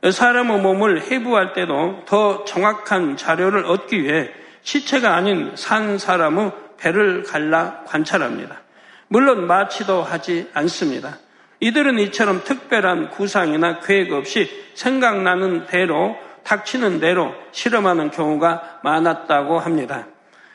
사람의 0.09 0.61
몸을 0.61 1.11
해부할 1.11 1.53
때도 1.53 2.05
더 2.07 2.45
정확한 2.45 3.17
자료를 3.17 3.67
얻기 3.67 4.05
위해 4.05 4.31
시체가 4.63 5.15
아닌 5.15 5.53
산 5.57 5.99
사람의 5.99 6.53
배를 6.79 7.23
갈라 7.25 7.83
관찰합니다. 7.87 8.61
물론 9.09 9.47
마취도 9.47 10.03
하지 10.03 10.49
않습니다. 10.55 11.19
이들은 11.61 11.99
이처럼 11.99 12.45
특별한 12.45 13.11
구상이나 13.11 13.81
계획 13.81 14.13
없이 14.13 14.49
생각나는 14.75 15.67
대로 15.67 16.17
닥치는 16.45 17.01
대로 17.01 17.35
실험하는 17.53 18.11
경우가 18.11 18.81
많았다고 18.85 19.59
합니다. 19.59 20.07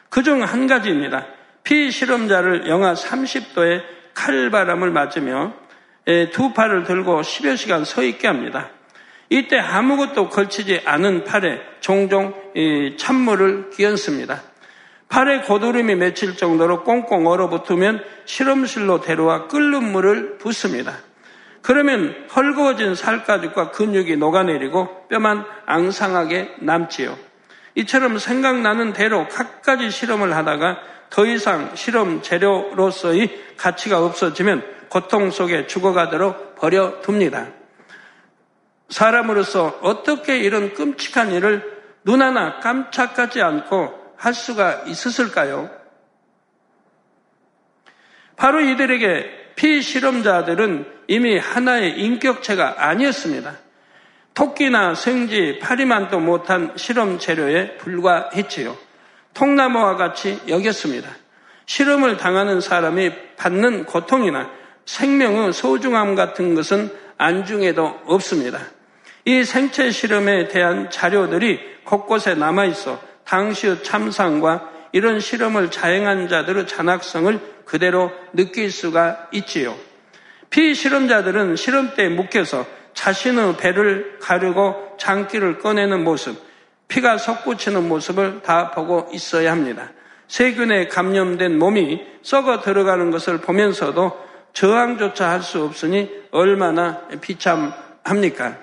그 0.09 0.21
중 0.23 0.43
한 0.43 0.67
가지입니다. 0.67 1.25
피실험자를 1.63 2.67
영하 2.67 2.93
30도의 2.93 3.81
칼바람을 4.13 4.91
맞으며 4.91 5.53
두 6.31 6.53
팔을 6.53 6.83
들고 6.83 7.21
10여 7.21 7.57
시간 7.57 7.83
서 7.85 8.03
있게 8.03 8.27
합니다. 8.27 8.69
이때 9.33 9.57
아무것도 9.57 10.29
걸치지 10.29 10.81
않은 10.85 11.23
팔에 11.23 11.59
종종 11.79 12.35
찬물을 12.97 13.71
끼얹습니다. 13.71 14.43
팔에 15.09 15.41
고드름이 15.41 15.95
맺힐 15.95 16.37
정도로 16.37 16.83
꽁꽁 16.83 17.25
얼어붙으면 17.25 18.03
실험실로 18.25 19.01
데려와 19.01 19.47
끓는 19.47 19.91
물을 19.91 20.37
붓습니다. 20.37 20.99
그러면 21.63 22.27
헐거워진 22.35 22.93
살가죽과 22.93 23.71
근육이 23.71 24.17
녹아내리고 24.17 25.07
뼈만 25.07 25.45
앙상하게 25.65 26.57
남지요. 26.59 27.17
이처럼 27.73 28.19
생각나는 28.19 28.93
대로 28.93 29.27
갖가지 29.29 29.89
실험을 29.89 30.35
하다가 30.35 30.77
더 31.09 31.25
이상 31.25 31.71
실험 31.73 32.21
재료로서의 32.21 33.55
가치가 33.57 34.05
없어지면 34.05 34.63
고통 34.89 35.31
속에 35.31 35.65
죽어가도록 35.65 36.53
버려둡니다. 36.57 37.62
사람으로서 38.93 39.79
어떻게 39.81 40.37
이런 40.37 40.73
끔찍한 40.73 41.31
일을 41.31 41.81
눈 42.03 42.21
하나 42.21 42.59
깜짝하지 42.59 43.41
않고 43.41 44.13
할 44.15 44.33
수가 44.33 44.83
있었을까요? 44.85 45.69
바로 48.35 48.61
이들에게 48.61 49.53
피실험자들은 49.55 50.85
이미 51.07 51.37
하나의 51.37 51.99
인격체가 51.99 52.75
아니었습니다. 52.77 53.55
토끼나 54.33 54.95
생쥐, 54.95 55.59
파리만도 55.59 56.19
못한 56.19 56.73
실험 56.75 57.19
재료에 57.19 57.77
불과했지요. 57.77 58.75
통나무와 59.33 59.95
같이 59.95 60.39
여겼습니다. 60.47 61.09
실험을 61.65 62.17
당하는 62.17 62.61
사람이 62.61 63.11
받는 63.37 63.85
고통이나 63.85 64.51
생명의 64.85 65.53
소중함 65.53 66.15
같은 66.15 66.55
것은 66.55 66.91
안중에도 67.17 68.01
없습니다. 68.05 68.59
이 69.25 69.43
생체 69.43 69.89
실험에 69.91 70.47
대한 70.47 70.89
자료들이 70.89 71.59
곳곳에 71.85 72.35
남아 72.35 72.65
있어 72.65 72.99
당시의 73.25 73.83
참상과 73.83 74.69
이런 74.91 75.19
실험을 75.19 75.71
자행한 75.71 76.27
자들의 76.27 76.67
잔악성을 76.67 77.39
그대로 77.65 78.11
느낄 78.33 78.71
수가 78.71 79.29
있지요. 79.31 79.75
피실험자들은 80.49 81.55
실험 81.55 81.95
때 81.95 82.09
묶여서 82.09 82.65
자신의 82.93 83.57
배를 83.57 84.19
가르고 84.19 84.97
장기를 84.99 85.57
꺼내는 85.59 86.03
모습, 86.03 86.37
피가 86.87 87.17
솟구치는 87.17 87.87
모습을 87.87 88.41
다 88.43 88.69
보고 88.69 89.09
있어야 89.11 89.51
합니다. 89.51 89.91
세균에 90.27 90.89
감염된 90.89 91.57
몸이 91.57 92.03
썩어 92.21 92.61
들어가는 92.61 93.09
것을 93.09 93.39
보면서도 93.39 94.11
저항조차 94.53 95.31
할 95.31 95.41
수 95.41 95.63
없으니 95.63 96.11
얼마나 96.31 97.01
비참합니까? 97.19 98.62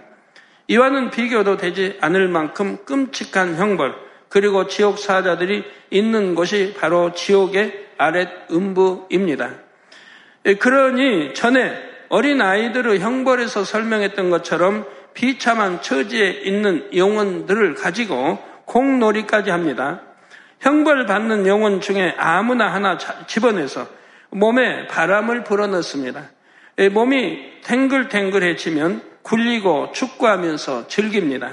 이와는 0.71 1.11
비교도 1.11 1.57
되지 1.57 1.99
않을 2.01 2.29
만큼 2.29 2.85
끔찍한 2.85 3.57
형벌, 3.57 3.93
그리고 4.29 4.69
지옥 4.69 5.01
사자들이 5.01 5.65
있는 5.91 6.37
곳이 6.37 6.77
바로 6.79 7.13
지옥의 7.13 7.89
아랫 7.99 8.49
음부입니다. 8.53 9.51
예, 10.47 10.55
그러니 10.55 11.35
전에 11.35 11.77
어린 12.09 12.41
아이들의 12.41 13.01
형벌에서 13.01 13.65
설명했던 13.65 14.31
것처럼 14.31 14.87
비참한 15.13 15.83
처지에 15.83 16.43
있는 16.45 16.89
영혼들을 16.95 17.75
가지고 17.75 18.39
공놀이까지 18.67 19.51
합니다. 19.51 20.03
형벌 20.61 21.07
받는 21.07 21.49
영혼 21.49 21.81
중에 21.81 22.15
아무나 22.17 22.73
하나 22.73 22.97
집어내서 23.27 23.89
몸에 24.31 24.87
바람을 24.87 25.43
불어넣습니다. 25.43 26.31
예, 26.79 26.89
몸이 26.89 27.61
탱글탱글해지면 27.65 29.10
굴리고 29.31 29.93
축구하면서 29.93 30.89
즐깁니다. 30.89 31.53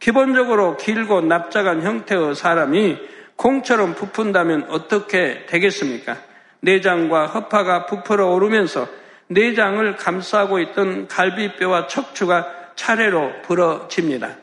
기본적으로 0.00 0.76
길고 0.76 1.20
납작한 1.20 1.82
형태의 1.82 2.34
사람이 2.34 2.98
공처럼 3.36 3.94
부푼다면 3.94 4.66
어떻게 4.70 5.46
되겠습니까? 5.46 6.16
내장과 6.60 7.26
허파가 7.26 7.86
부풀어 7.86 8.30
오르면서 8.30 8.88
내장을 9.28 9.96
감싸고 9.96 10.58
있던 10.58 11.06
갈비뼈와 11.06 11.86
척추가 11.86 12.46
차례로 12.74 13.42
부러집니다. 13.42 14.36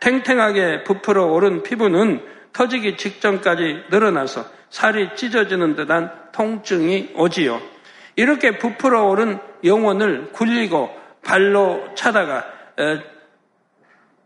탱탱하게 0.00 0.84
부풀어 0.84 1.26
오른 1.26 1.62
피부는 1.62 2.22
터지기 2.54 2.96
직전까지 2.96 3.84
늘어나서 3.90 4.46
살이 4.70 5.10
찢어지는 5.14 5.76
듯한 5.76 6.10
통증이 6.32 7.10
오지요. 7.16 7.60
이렇게 8.16 8.56
부풀어 8.56 9.04
오른 9.04 9.38
영혼을 9.62 10.32
굴리고 10.32 11.03
발로 11.24 11.94
차다가 11.94 12.44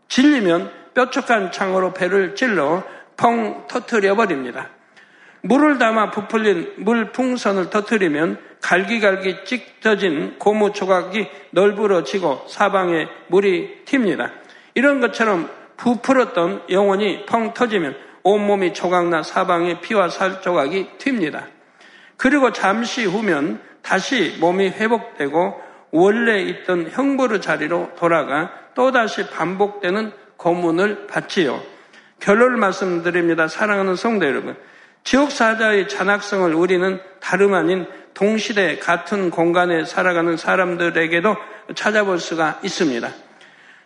질리면 0.07 0.71
뾰족한 0.93 1.51
창으로 1.51 1.93
배를 1.93 2.35
찔러 2.35 2.83
펑 3.15 3.65
터트려 3.67 4.15
버립니다. 4.15 4.69
물을 5.41 5.77
담아 5.77 6.11
부풀린 6.11 6.73
물 6.77 7.11
풍선을 7.11 7.69
터트리면 7.69 8.39
갈기갈기 8.61 9.45
찢어진 9.45 10.37
고무 10.37 10.73
조각이 10.73 11.27
널브러지고 11.51 12.45
사방에 12.47 13.07
물이 13.27 13.85
튑니다. 13.85 14.31
이런 14.75 14.99
것처럼 14.99 15.49
부풀었던 15.77 16.63
영혼이 16.69 17.25
펑 17.25 17.53
터지면 17.53 17.95
온몸이 18.23 18.73
조각나 18.73 19.23
사방에 19.23 19.79
피와 19.79 20.09
살 20.09 20.41
조각이 20.41 20.89
튑니다. 20.97 21.45
그리고 22.17 22.51
잠시 22.51 23.05
후면 23.05 23.61
다시 23.81 24.35
몸이 24.41 24.69
회복되고 24.69 25.68
원래 25.91 26.41
있던 26.41 26.89
형벌의 26.91 27.41
자리로 27.41 27.91
돌아가 27.97 28.51
또다시 28.75 29.29
반복되는 29.29 30.11
고문을 30.37 31.07
받지요. 31.07 31.61
결론을 32.19 32.57
말씀드립니다. 32.57 33.47
사랑하는 33.47 33.95
성도 33.95 34.25
여러분. 34.25 34.55
지옥 35.03 35.31
사자의 35.31 35.87
잔악성을 35.87 36.53
우리는 36.53 36.99
다름 37.19 37.53
아닌 37.53 37.87
동시대 38.13 38.79
같은 38.79 39.29
공간에 39.29 39.85
살아가는 39.85 40.35
사람들에게도 40.37 41.35
찾아볼 41.75 42.19
수가 42.19 42.59
있습니다. 42.63 43.09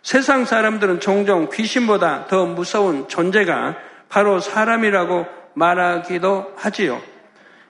세상 0.02 0.44
사람들은 0.44 1.00
종종 1.00 1.48
귀신보다 1.50 2.26
더 2.26 2.44
무서운 2.44 3.08
존재가 3.08 3.76
바로 4.08 4.38
사람이라고 4.40 5.26
말하기도 5.54 6.54
하지요. 6.56 7.00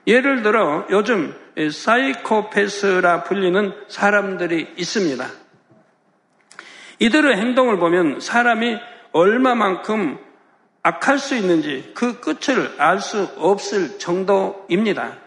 예를 0.07 0.41
들어 0.41 0.85
요즘 0.89 1.33
사이코패스라 1.71 3.23
불리는 3.23 3.73
사람들이 3.87 4.73
있습니다. 4.77 5.25
이들의 6.99 7.35
행동을 7.37 7.77
보면 7.77 8.19
사람이 8.19 8.77
얼마만큼 9.11 10.17
악할 10.83 11.17
수 11.17 11.35
있는지 11.35 11.91
그 11.95 12.19
끝을 12.19 12.75
알 12.77 12.99
수 12.99 13.29
없을 13.37 13.97
정도입니다. 13.97 15.17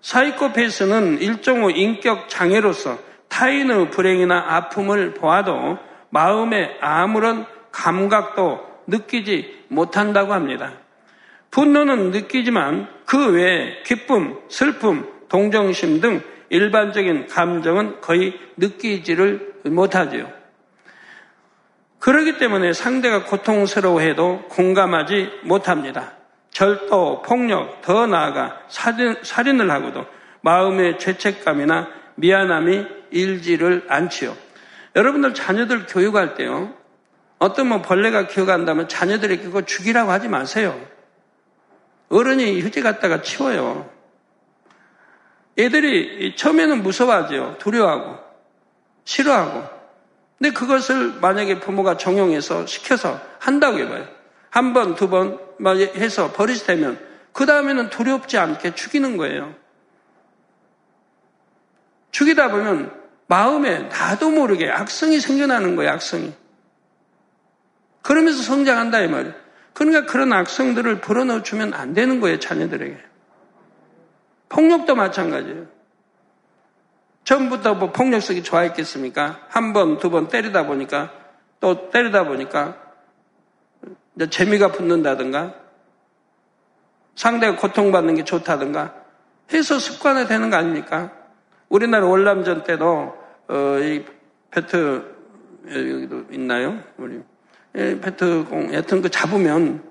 사이코패스는 0.00 1.20
일종의 1.20 1.78
인격 1.78 2.28
장애로서 2.28 2.98
타인의 3.28 3.90
불행이나 3.90 4.44
아픔을 4.48 5.14
보아도 5.14 5.78
마음에 6.08 6.76
아무런 6.80 7.46
감각도 7.70 8.60
느끼지 8.86 9.64
못한다고 9.68 10.32
합니다. 10.32 10.72
분노는 11.50 12.10
느끼지만 12.10 12.88
그 13.04 13.32
외에 13.32 13.82
기쁨, 13.84 14.38
슬픔, 14.48 15.19
동정심 15.30 16.02
등 16.02 16.22
일반적인 16.50 17.28
감정은 17.28 18.00
거의 18.00 18.38
느끼지를 18.58 19.60
못하지요. 19.64 20.30
그러기 22.00 22.38
때문에 22.38 22.72
상대가 22.72 23.24
고통스러워해도 23.24 24.48
공감하지 24.48 25.40
못합니다. 25.44 26.12
절도, 26.50 27.22
폭력, 27.22 27.80
더 27.82 28.06
나아가 28.06 28.60
살인, 28.68 29.16
살인을 29.22 29.70
하고도 29.70 30.04
마음의 30.42 30.98
죄책감이나 30.98 31.88
미안함이 32.16 32.86
일지를 33.10 33.84
않지요. 33.88 34.36
여러분들 34.96 35.34
자녀들 35.34 35.86
교육할 35.86 36.34
때요. 36.34 36.74
어떤 37.38 37.68
뭐 37.68 37.80
벌레가 37.80 38.26
기어간다면 38.26 38.88
자녀들에게 38.88 39.42
그거 39.44 39.62
죽이라고 39.62 40.10
하지 40.10 40.28
마세요. 40.28 40.78
어른이 42.08 42.60
휴지 42.60 42.82
갖다가 42.82 43.22
치워요. 43.22 43.88
애들이 45.58 46.34
처음에는 46.36 46.82
무서워하죠. 46.82 47.56
두려워하고, 47.58 48.18
싫어하고. 49.04 49.80
근데 50.38 50.52
그것을 50.52 51.14
만약에 51.20 51.60
부모가 51.60 51.96
정용해서 51.96 52.66
시켜서 52.66 53.20
한다고 53.38 53.78
해봐요. 53.78 54.06
한 54.50 54.72
번, 54.72 54.94
두 54.94 55.08
번 55.10 55.38
해서 55.96 56.32
버릇이 56.32 56.60
되면 56.60 56.98
그 57.32 57.46
다음에는 57.46 57.90
두렵지 57.90 58.38
않게 58.38 58.74
죽이는 58.74 59.16
거예요. 59.16 59.54
죽이다 62.10 62.50
보면 62.50 62.92
마음에 63.26 63.80
나도 63.80 64.30
모르게 64.30 64.68
악성이 64.70 65.20
생겨나는 65.20 65.76
거예요, 65.76 65.92
악성이. 65.92 66.32
그러면서 68.02 68.42
성장한다, 68.42 69.00
이 69.02 69.08
말이에요. 69.08 69.34
그러니까 69.74 70.06
그런 70.10 70.32
악성들을 70.32 71.00
불어넣어 71.00 71.42
주면 71.42 71.74
안 71.74 71.94
되는 71.94 72.20
거예요, 72.20 72.40
자녀들에게. 72.40 73.09
폭력도 74.50 74.94
마찬가지예요. 74.94 75.66
처음부터 77.24 77.74
뭐 77.74 77.92
폭력 77.92 78.20
쓰기 78.20 78.42
좋아했겠습니까? 78.42 79.46
한 79.48 79.72
번, 79.72 79.98
두 79.98 80.10
번 80.10 80.28
때리다 80.28 80.66
보니까, 80.66 81.12
또 81.60 81.90
때리다 81.90 82.24
보니까, 82.24 82.76
재미가 84.28 84.72
붙는다든가, 84.72 85.54
상대가 87.14 87.56
고통받는 87.56 88.16
게 88.16 88.24
좋다든가, 88.24 88.94
해서 89.52 89.78
습관화 89.78 90.26
되는 90.26 90.50
거 90.50 90.56
아닙니까? 90.56 91.12
우리나라 91.68 92.06
월남전 92.06 92.64
때도, 92.64 93.14
어, 93.48 93.78
이, 93.78 94.04
페트, 94.50 95.14
여기도 95.68 96.24
있나요? 96.32 96.82
우리, 96.96 97.22
예, 97.76 98.00
페트공, 98.00 98.74
여튼 98.74 99.02
그 99.02 99.08
잡으면, 99.08 99.84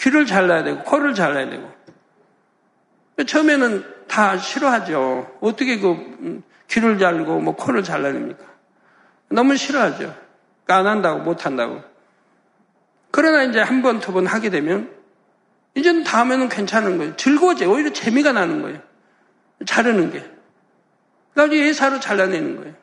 귀를 0.00 0.26
잘라야 0.26 0.64
되고, 0.64 0.82
코를 0.82 1.14
잘라야 1.14 1.48
되고, 1.48 1.70
처음에는 3.26 3.84
다 4.08 4.36
싫어하죠. 4.38 5.38
어떻게 5.40 5.78
그 5.78 5.90
음, 5.90 6.42
귀를 6.68 6.98
잘고 6.98 7.40
뭐 7.40 7.54
코를 7.54 7.82
잘라냅니까? 7.82 8.44
너무 9.30 9.56
싫어하죠. 9.56 10.14
그러니까 10.64 10.76
안 10.76 10.86
한다고 10.86 11.20
못 11.20 11.44
한다고. 11.46 11.82
그러나 13.10 13.42
이제 13.42 13.60
한 13.60 13.82
번, 13.82 14.00
두 14.00 14.12
번 14.12 14.26
하게 14.26 14.50
되면 14.50 14.90
이제는 15.74 16.04
다음에는 16.04 16.48
괜찮은 16.48 16.98
거예요. 16.98 17.16
즐거워져. 17.16 17.68
오히려 17.68 17.92
재미가 17.92 18.32
나는 18.32 18.62
거예요. 18.62 18.80
자르는 19.66 20.10
게. 20.12 20.24
나중에 21.34 21.66
예사로 21.68 22.00
잘라내는 22.00 22.56
거예요. 22.56 22.74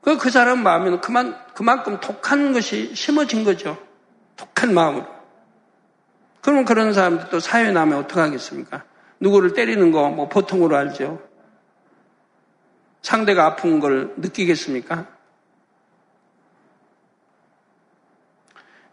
그, 0.00 0.18
그 0.18 0.30
사람 0.30 0.62
마음에는 0.64 1.00
그만, 1.00 1.36
그만큼 1.54 2.00
독한 2.00 2.52
것이 2.52 2.94
심어진 2.94 3.44
거죠. 3.44 3.78
독한 4.36 4.74
마음으로. 4.74 5.21
그러면 6.42 6.64
그런 6.64 6.92
사람들 6.92 7.30
또 7.30 7.40
사회에 7.40 7.70
나면 7.72 7.98
어떡하겠습니까? 8.00 8.84
누구를 9.20 9.54
때리는 9.54 9.90
거 9.92 10.10
뭐 10.10 10.28
보통으로 10.28 10.76
알죠. 10.76 11.22
상대가 13.00 13.46
아픈 13.46 13.80
걸 13.80 14.12
느끼겠습니까? 14.18 15.06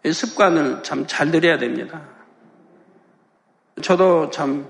이 0.05 0.13
습관을 0.13 0.83
참 0.83 1.05
잘 1.07 1.31
들여야 1.31 1.57
됩니다. 1.57 2.01
저도 3.81 4.29
참 4.29 4.69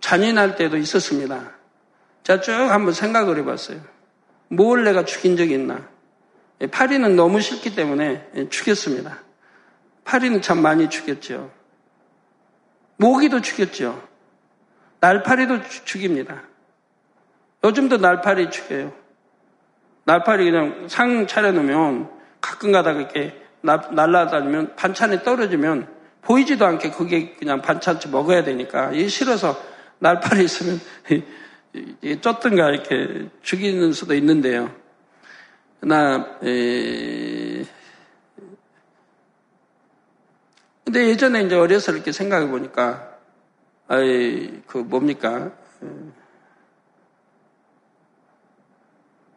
잔인할 0.00 0.56
때도 0.56 0.76
있었습니다. 0.76 1.52
제가 2.22 2.40
쭉 2.40 2.52
한번 2.52 2.92
생각을 2.94 3.36
해봤어요. 3.38 3.80
뭘 4.48 4.84
내가 4.84 5.04
죽인 5.04 5.36
적이 5.36 5.54
있나? 5.54 5.88
파리는 6.70 7.16
너무 7.16 7.40
싫기 7.40 7.74
때문에 7.74 8.48
죽였습니다. 8.50 9.22
파리는 10.08 10.40
참 10.40 10.62
많이 10.62 10.88
죽였죠. 10.88 11.50
모기도 12.96 13.42
죽였죠. 13.42 14.02
날파리도 15.00 15.60
죽입니다. 15.84 16.44
요즘도 17.62 17.98
날파리 17.98 18.50
죽여요. 18.50 18.94
날파리 20.04 20.50
그냥 20.50 20.88
상 20.88 21.26
차려놓으면 21.26 22.10
가끔 22.40 22.72
가다가 22.72 23.00
이렇게 23.00 23.38
날라다니면 23.60 24.76
반찬에 24.76 25.22
떨어지면 25.24 25.86
보이지도 26.22 26.64
않게 26.64 26.92
그게 26.92 27.34
그냥 27.34 27.60
반찬치 27.60 28.08
먹어야 28.08 28.44
되니까 28.44 28.92
이게 28.92 29.08
싫어서 29.08 29.60
날파리 29.98 30.44
있으면 30.44 30.80
쫓든가 32.22 32.70
이렇게 32.70 33.28
죽이는 33.42 33.92
수도 33.92 34.14
있는데요. 34.14 34.74
나 35.80 36.38
에, 36.42 37.62
근데 40.88 41.06
예전에 41.08 41.42
이제 41.42 41.54
어려서 41.54 41.92
이렇게 41.92 42.12
생각해 42.12 42.48
보니까, 42.48 43.18
아이, 43.88 44.62
그 44.66 44.78
뭡니까? 44.78 45.52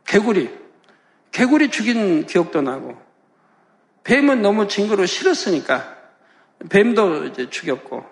개구리. 0.06 0.50
개구리 1.34 1.70
죽인 1.70 2.26
기억도 2.26 2.62
나고, 2.62 2.98
뱀은 4.06 4.42
너무 4.42 4.70
징그러워 4.70 5.06
싫었으니까, 5.06 5.98
뱀도 6.70 7.26
이제 7.26 7.50
죽였고, 7.50 8.06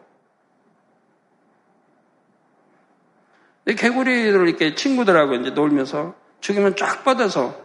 개구리를 3.67 4.49
이렇게 4.49 4.75
친구들하고 4.75 5.35
이제 5.35 5.51
놀면서 5.51 6.13
죽이면 6.41 6.75
쫙 6.75 7.05
뻗어서 7.05 7.57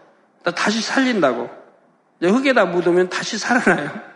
다시 0.55 0.81
살린다고. 0.81 1.51
흙에다 2.23 2.67
묻으면 2.67 3.09
다시 3.09 3.39
살아나요. 3.39 4.14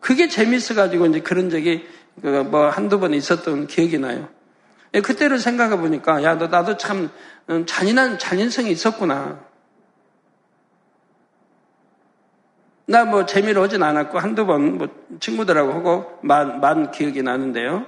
그게 0.00 0.28
재밌어가지고 0.28 1.06
이제 1.06 1.20
그런 1.20 1.50
적이 1.50 1.86
그뭐 2.22 2.68
한두 2.70 2.98
번 3.00 3.14
있었던 3.14 3.66
기억이 3.66 3.98
나요. 3.98 4.28
예, 4.94 5.00
그때를 5.00 5.38
생각해 5.38 5.76
보니까 5.78 6.22
야, 6.22 6.36
너 6.36 6.48
나도 6.48 6.76
참 6.76 7.10
음, 7.48 7.64
잔인한 7.66 8.18
잔인성이 8.18 8.70
있었구나. 8.72 9.38
나 12.86 13.04
뭐 13.04 13.24
재미로 13.24 13.62
오진 13.62 13.82
않았고 13.82 14.18
한두 14.18 14.46
번 14.46 14.78
뭐 14.78 14.88
친구들하고 15.20 15.72
하고 15.72 16.18
만, 16.22 16.60
만 16.60 16.90
기억이 16.90 17.22
나는데요. 17.22 17.86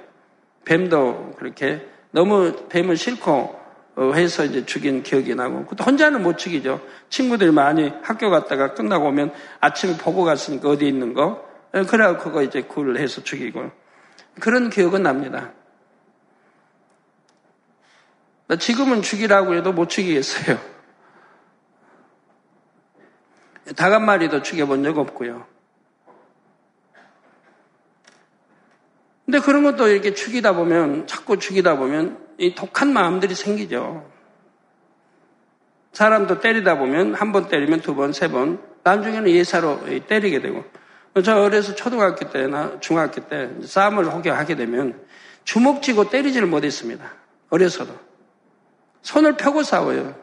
뱀도 0.65 1.33
그렇게 1.39 1.87
너무 2.13 2.53
뱀을 2.69 2.97
싫고 2.97 3.61
어, 3.97 4.13
해서 4.15 4.45
이제 4.45 4.65
죽인 4.65 5.03
기억이 5.03 5.35
나고 5.35 5.67
또 5.77 5.85
혼자는 5.85 6.23
못 6.23 6.39
죽이죠. 6.39 6.81
친구들이 7.11 7.51
많이 7.51 7.93
학교 8.03 8.31
갔다가 8.31 8.75
끝나고 8.75 9.09
오면 9.09 9.33
아침에 9.61 9.97
보고 9.99 10.23
갔으니까 10.23 10.69
어디 10.69 10.87
있는 10.87 11.15
거 11.15 11.45
예, 11.45 11.52
그래야 11.73 12.19
그거 12.19 12.43
이제 12.43 12.63
굴을 12.63 12.99
해서 12.99 13.23
죽이고. 13.23 13.71
그런 14.41 14.71
기억은 14.71 15.03
납니다. 15.03 15.53
지금은 18.59 19.01
죽이라고 19.03 19.55
해도 19.55 19.73
못 19.73 19.89
죽이겠어요. 19.89 20.59
닭 23.77 23.93
한 23.93 24.05
마리도 24.05 24.43
죽여본 24.43 24.83
적 24.85 24.99
없고요. 24.99 25.47
근데 29.25 29.39
그런 29.41 29.63
것도 29.63 29.89
이렇게 29.89 30.13
죽이다 30.13 30.53
보면, 30.55 31.07
자꾸 31.07 31.39
죽이다 31.39 31.77
보면, 31.77 32.19
이 32.39 32.55
독한 32.55 32.93
마음들이 32.93 33.35
생기죠. 33.35 34.11
사람도 35.93 36.41
때리다 36.41 36.77
보면, 36.77 37.15
한 37.15 37.33
번 37.33 37.49
때리면 37.49 37.81
두 37.81 37.95
번, 37.95 38.13
세 38.13 38.29
번, 38.29 38.61
나중에는 38.83 39.31
예사로 39.31 40.07
때리게 40.07 40.41
되고, 40.43 40.65
저 41.21 41.43
어려서 41.43 41.75
초등학교 41.75 42.31
때나 42.31 42.81
중학교 42.81 43.29
때 43.29 43.51
싸움을 43.63 44.07
혹여 44.07 44.33
하게 44.33 44.57
되면 44.57 44.99
주먹 45.45 45.83
쥐고 45.83 46.09
때리지를 46.09 46.47
못했습니다. 46.47 47.13
어려서도. 47.51 47.93
손을 49.03 49.37
펴고 49.37 49.63
싸워요. 49.63 50.15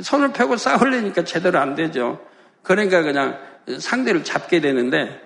손을 0.00 0.32
펴고 0.32 0.56
싸우려니까 0.56 1.24
제대로 1.24 1.60
안 1.60 1.74
되죠. 1.76 2.20
그러니까 2.62 3.02
그냥 3.02 3.38
상대를 3.78 4.24
잡게 4.24 4.60
되는데 4.60 5.20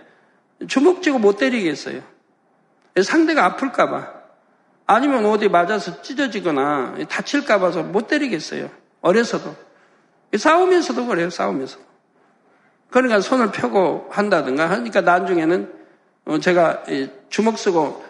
주먹 0.68 1.02
쥐고 1.02 1.18
못 1.18 1.38
때리겠어요. 1.38 2.02
상대가 3.02 3.46
아플까봐. 3.46 4.20
아니면 4.86 5.24
어디 5.26 5.48
맞아서 5.48 6.02
찢어지거나 6.02 6.96
다칠까봐서 7.08 7.84
못 7.84 8.08
때리겠어요. 8.08 8.68
어려서도. 9.00 9.54
싸우면서도 10.36 11.06
그래요, 11.06 11.30
싸우면서. 11.30 11.78
그러니까 12.90 13.20
손을 13.20 13.52
펴고 13.52 14.08
한다든가 14.10 14.68
하니까 14.68 15.00
나중에는 15.00 15.72
어, 16.26 16.38
제가 16.38 16.84
주먹 17.28 17.58
쓰고, 17.58 18.04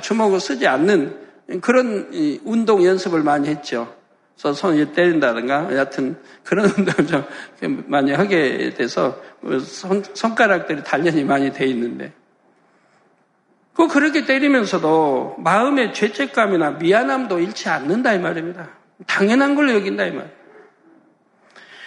주먹을 0.00 0.40
쓰지 0.40 0.66
않는 0.66 1.16
그런 1.60 2.10
운동 2.44 2.84
연습을 2.84 3.22
많이 3.22 3.48
했죠. 3.48 3.94
그래서 4.34 4.54
손을 4.54 4.92
때린다든가, 4.92 5.74
여하튼 5.74 6.16
그런 6.42 6.66
운동을 6.76 7.24
좀 7.60 7.84
많이 7.86 8.12
하게 8.12 8.72
돼서 8.74 9.20
손, 9.60 10.02
손가락들이 10.14 10.82
단련이 10.82 11.24
많이 11.24 11.52
돼 11.52 11.66
있는데. 11.66 12.12
그 13.74 13.88
그렇게 13.88 14.24
때리면서도 14.26 15.36
마음의 15.38 15.94
죄책감이나 15.94 16.72
미안함도 16.72 17.38
잃지 17.38 17.68
않는다 17.68 18.12
이 18.12 18.18
말입니다. 18.18 18.68
당연한 19.06 19.54
걸 19.54 19.70
여긴다 19.70 20.04
이 20.06 20.12
말. 20.12 20.30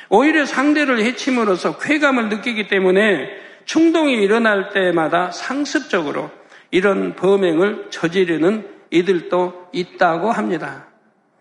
오히려 0.09 0.45
상대를 0.45 0.99
해침으로써 0.99 1.77
쾌감을 1.77 2.29
느끼기 2.29 2.67
때문에 2.67 3.29
충동이 3.65 4.13
일어날 4.13 4.69
때마다 4.69 5.31
상습적으로 5.31 6.29
이런 6.71 7.15
범행을 7.15 7.87
저지르는 7.89 8.67
이들도 8.91 9.69
있다고 9.71 10.31
합니다. 10.31 10.87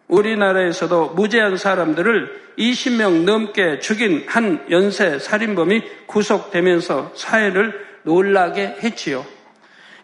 우리나라에서도 0.09 1.11
무죄한 1.11 1.57
사람들을 1.57 2.45
20명 2.59 3.25
넘게 3.25 3.81
죽인 3.81 4.25
한 4.27 4.65
연쇄 4.71 5.19
살인범이 5.19 5.83
구속되면서 6.07 7.13
사회를 7.15 7.73
놀라게 8.05 8.77
했지요. 8.83 9.25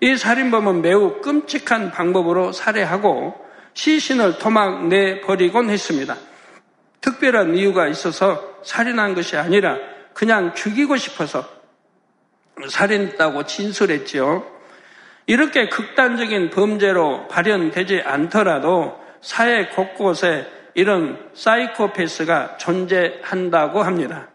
이 0.00 0.16
살인범은 0.16 0.82
매우 0.82 1.20
끔찍한 1.20 1.90
방법으로 1.90 2.52
살해하고 2.52 3.34
시신을 3.74 4.38
도망내 4.38 5.20
버리곤 5.20 5.70
했습니다. 5.70 6.16
특별한 7.00 7.56
이유가 7.56 7.86
있어서 7.88 8.58
살인한 8.62 9.14
것이 9.14 9.36
아니라 9.36 9.76
그냥 10.12 10.54
죽이고 10.54 10.96
싶어서 10.96 11.48
살인했다고 12.68 13.44
진술했지요. 13.44 14.44
이렇게 15.26 15.68
극단적인 15.68 16.50
범죄로 16.50 17.28
발현되지 17.28 18.02
않더라도 18.04 19.00
사회 19.20 19.68
곳곳에 19.68 20.46
이런 20.74 21.30
사이코패스가 21.34 22.56
존재한다고 22.58 23.82
합니다. 23.82 24.28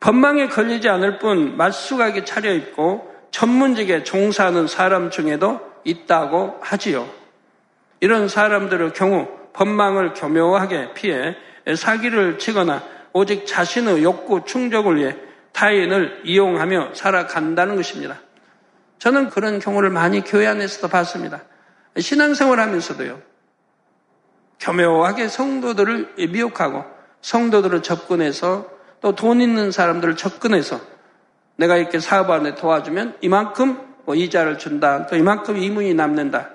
법망에 0.00 0.48
걸리지 0.48 0.88
않을 0.88 1.18
뿐 1.18 1.56
말수각이 1.56 2.24
차려입고 2.24 3.10
전문직에 3.30 4.02
종사하는 4.02 4.66
사람 4.66 5.10
중에도 5.10 5.60
있다고 5.84 6.58
하지요. 6.62 7.08
이런 8.00 8.28
사람들의 8.28 8.92
경우 8.94 9.28
법망을 9.52 10.14
교묘하게 10.14 10.94
피해 10.94 11.36
사기를 11.76 12.38
치거나 12.38 12.82
오직 13.12 13.46
자신의 13.46 14.02
욕구 14.02 14.44
충족을 14.44 14.96
위해 14.96 15.16
타인을 15.52 16.22
이용하며 16.24 16.94
살아간다는 16.94 17.76
것입니다. 17.76 18.20
저는 18.98 19.30
그런 19.30 19.58
경우를 19.58 19.90
많이 19.90 20.22
교회 20.22 20.46
안에서도 20.46 20.88
봤습니다. 20.88 21.42
신앙생활 21.98 22.60
하면서도요. 22.60 23.20
교묘하게 24.60 25.28
성도들을 25.28 26.14
미혹하고 26.30 26.84
성도들을 27.22 27.82
접근해서 27.82 28.80
또 29.00 29.12
돈 29.12 29.40
있는 29.40 29.70
사람들을 29.70 30.16
접근해서 30.16 30.80
내가 31.56 31.76
이렇게 31.76 32.00
사업 32.00 32.30
안에 32.30 32.54
도와주면 32.54 33.18
이만큼 33.22 33.78
뭐 34.04 34.14
이자를 34.14 34.58
준다. 34.58 35.06
또 35.06 35.16
이만큼 35.16 35.56
이문이 35.56 35.94
남는다. 35.94 36.50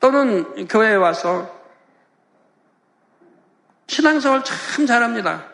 또는 0.00 0.66
교회에 0.66 0.94
와서 0.94 1.53
신앙생활 3.86 4.42
참 4.44 4.86
잘합니다. 4.86 5.46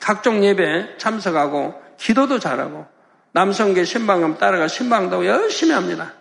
각종 0.00 0.44
예배 0.44 0.96
참석하고 0.98 1.80
기도도 1.98 2.38
잘하고 2.38 2.86
남성계 3.32 3.84
신방금 3.84 4.38
따라가 4.38 4.66
신방도 4.66 5.26
열심히 5.26 5.72
합니다. 5.72 6.14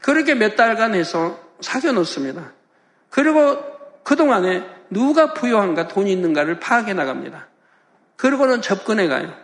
그렇게 0.00 0.34
몇 0.34 0.56
달간 0.56 0.94
해서 0.94 1.38
사겨 1.60 1.92
놓습니다. 1.92 2.52
그리고 3.10 3.62
그동안에 4.04 4.64
누가 4.90 5.34
부유한가 5.34 5.88
돈이 5.88 6.10
있는가를 6.12 6.60
파악해 6.60 6.94
나갑니다. 6.94 7.48
그러고는 8.16 8.62
접근해 8.62 9.06
가요. 9.06 9.34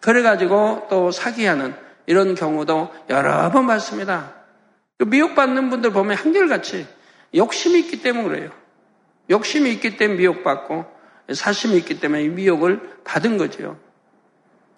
그래가지고 0.00 0.88
또 0.90 1.10
사기하는 1.10 1.74
이런 2.06 2.34
경우도 2.34 2.92
여러 3.10 3.50
번 3.50 3.66
봤습니다. 3.66 4.34
미혹받는 4.98 5.70
분들 5.70 5.92
보면 5.92 6.16
한결같이 6.16 6.88
욕심이 7.34 7.80
있기 7.80 8.02
때문에 8.02 8.28
그래요. 8.28 8.50
욕심이 9.30 9.70
있기 9.72 9.96
때문에 9.96 10.18
미혹받고 10.18 10.84
사심이 11.32 11.76
있기 11.78 12.00
때문에 12.00 12.28
미혹을 12.28 13.02
받은 13.04 13.38
거죠. 13.38 13.78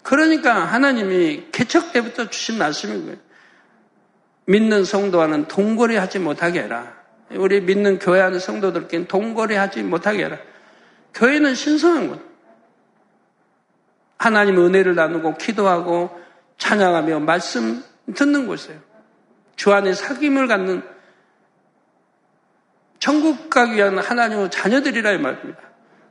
그러니까 0.03 0.65
하나님이 0.65 1.49
개척 1.53 1.93
때부터 1.93 2.29
주신 2.29 2.59
말씀인 2.59 3.05
거예요. 3.07 3.19
믿는 4.47 4.85
성도와는 4.85 5.49
동거리 5.49 5.97
하지 5.97 6.19
못하게 6.19 6.63
해라. 6.63 7.01
우리 7.31 7.61
믿는 7.61 7.99
교회 7.99 8.21
안의 8.21 8.41
성도들끼리 8.41 9.09
동거래하지 9.09 9.83
못하게 9.85 10.25
해라. 10.25 10.39
교회는 11.15 11.55
신성한 11.55 12.09
것. 12.09 12.21
하나님 14.19 14.59
은혜를 14.59 14.95
나누고 14.95 15.37
기도하고 15.37 16.11
찬양하며 16.59 17.21
말씀 17.21 17.83
듣는 18.15 18.47
곳이에요. 18.47 18.79
주 19.57 19.73
안에 19.73 19.93
사귐을 19.93 20.49
갖는 20.49 20.83
천국 23.03 23.51
가기 23.51 23.75
위한 23.75 23.99
하나님의 23.99 24.49
자녀들이라 24.53 25.11
이 25.11 25.19
말입니다. 25.19 25.59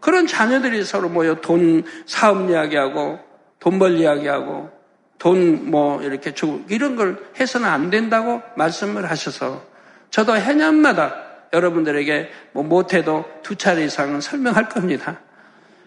그런 0.02 0.28
자녀들이 0.28 0.84
서로 0.84 1.08
모여 1.08 1.36
돈 1.36 1.86
사업 2.06 2.50
이야기하고 2.50 3.18
돈 3.62 3.80
벌 3.80 3.98
이야기하고 3.98 4.70
돈 5.18 5.72
뭐 5.72 6.02
이렇게 6.02 6.34
주고 6.34 6.66
이런 6.68 6.98
걸 6.98 7.18
해서는 7.40 7.70
안 7.70 7.90
된다고 7.90 8.42
말씀을 8.58 9.10
하셔서 9.10 9.64
저도 10.10 10.36
해년마다 10.36 11.16
여러분들에게 11.54 12.30
뭐 12.52 12.64
못해도 12.64 13.24
두 13.42 13.56
차례 13.56 13.86
이상은 13.86 14.20
설명할 14.20 14.68
겁니다. 14.68 15.22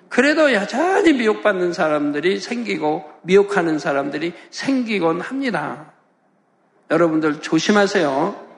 그래도 0.08 0.54
여전히 0.54 1.12
미혹받는 1.12 1.74
사람들이 1.74 2.40
생기고 2.40 3.04
미혹하는 3.24 3.78
사람들이 3.78 4.32
생기곤 4.50 5.20
합니다. 5.20 5.92
여러분들 6.90 7.42
조심하세요. 7.42 8.53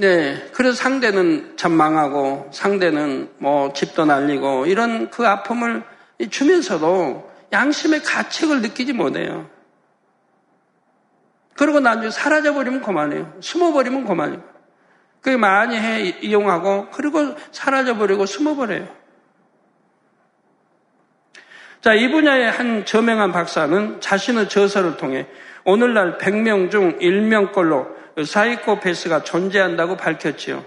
네, 0.00 0.48
그래서 0.52 0.76
상대는 0.76 1.56
참 1.56 1.72
망하고 1.72 2.50
상대는 2.52 3.30
뭐 3.38 3.72
집도 3.72 4.04
날리고 4.04 4.66
이런 4.66 5.10
그 5.10 5.26
아픔을 5.26 5.82
주면서도 6.30 7.28
양심의 7.50 8.04
가책을 8.04 8.62
느끼지 8.62 8.92
못해요. 8.92 9.50
그러고 11.56 11.80
나중에 11.80 12.10
사라져버리면 12.10 12.80
그만해요. 12.80 13.38
숨어버리면 13.40 14.04
그만이에요. 14.04 14.44
그게 15.20 15.36
많이 15.36 15.76
해 15.76 16.16
이용하고 16.22 16.90
그리고 16.92 17.34
사라져버리고 17.50 18.24
숨어버려요. 18.24 18.86
자, 21.80 21.94
이 21.94 22.08
분야의 22.08 22.52
한 22.52 22.84
저명한 22.84 23.32
박사는 23.32 24.00
자신의 24.00 24.48
저서를 24.48 24.96
통해 24.96 25.26
오늘날 25.64 26.18
100명 26.18 26.70
중 26.70 27.00
1명꼴로 27.00 27.97
사이코패스가 28.24 29.24
존재한다고 29.24 29.96
밝혔지요. 29.96 30.64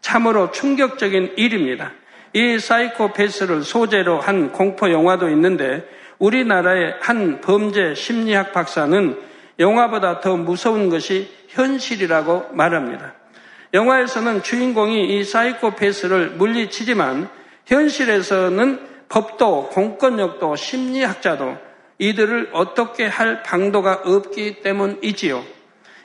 참으로 0.00 0.50
충격적인 0.50 1.34
일입니다. 1.36 1.92
이 2.32 2.58
사이코패스를 2.58 3.62
소재로 3.62 4.20
한 4.20 4.52
공포 4.52 4.90
영화도 4.90 5.28
있는데 5.30 5.84
우리나라의 6.18 6.94
한 7.00 7.40
범죄 7.40 7.94
심리학 7.94 8.52
박사는 8.52 9.18
영화보다 9.58 10.20
더 10.20 10.36
무서운 10.36 10.88
것이 10.88 11.30
현실이라고 11.48 12.50
말합니다. 12.52 13.14
영화에서는 13.74 14.42
주인공이 14.42 15.18
이 15.18 15.24
사이코패스를 15.24 16.30
물리치지만 16.30 17.28
현실에서는 17.66 18.88
법도 19.08 19.70
공권력도 19.70 20.56
심리학자도 20.56 21.56
이들을 21.98 22.50
어떻게 22.52 23.06
할 23.06 23.42
방도가 23.42 24.02
없기 24.04 24.62
때문이지요. 24.62 25.59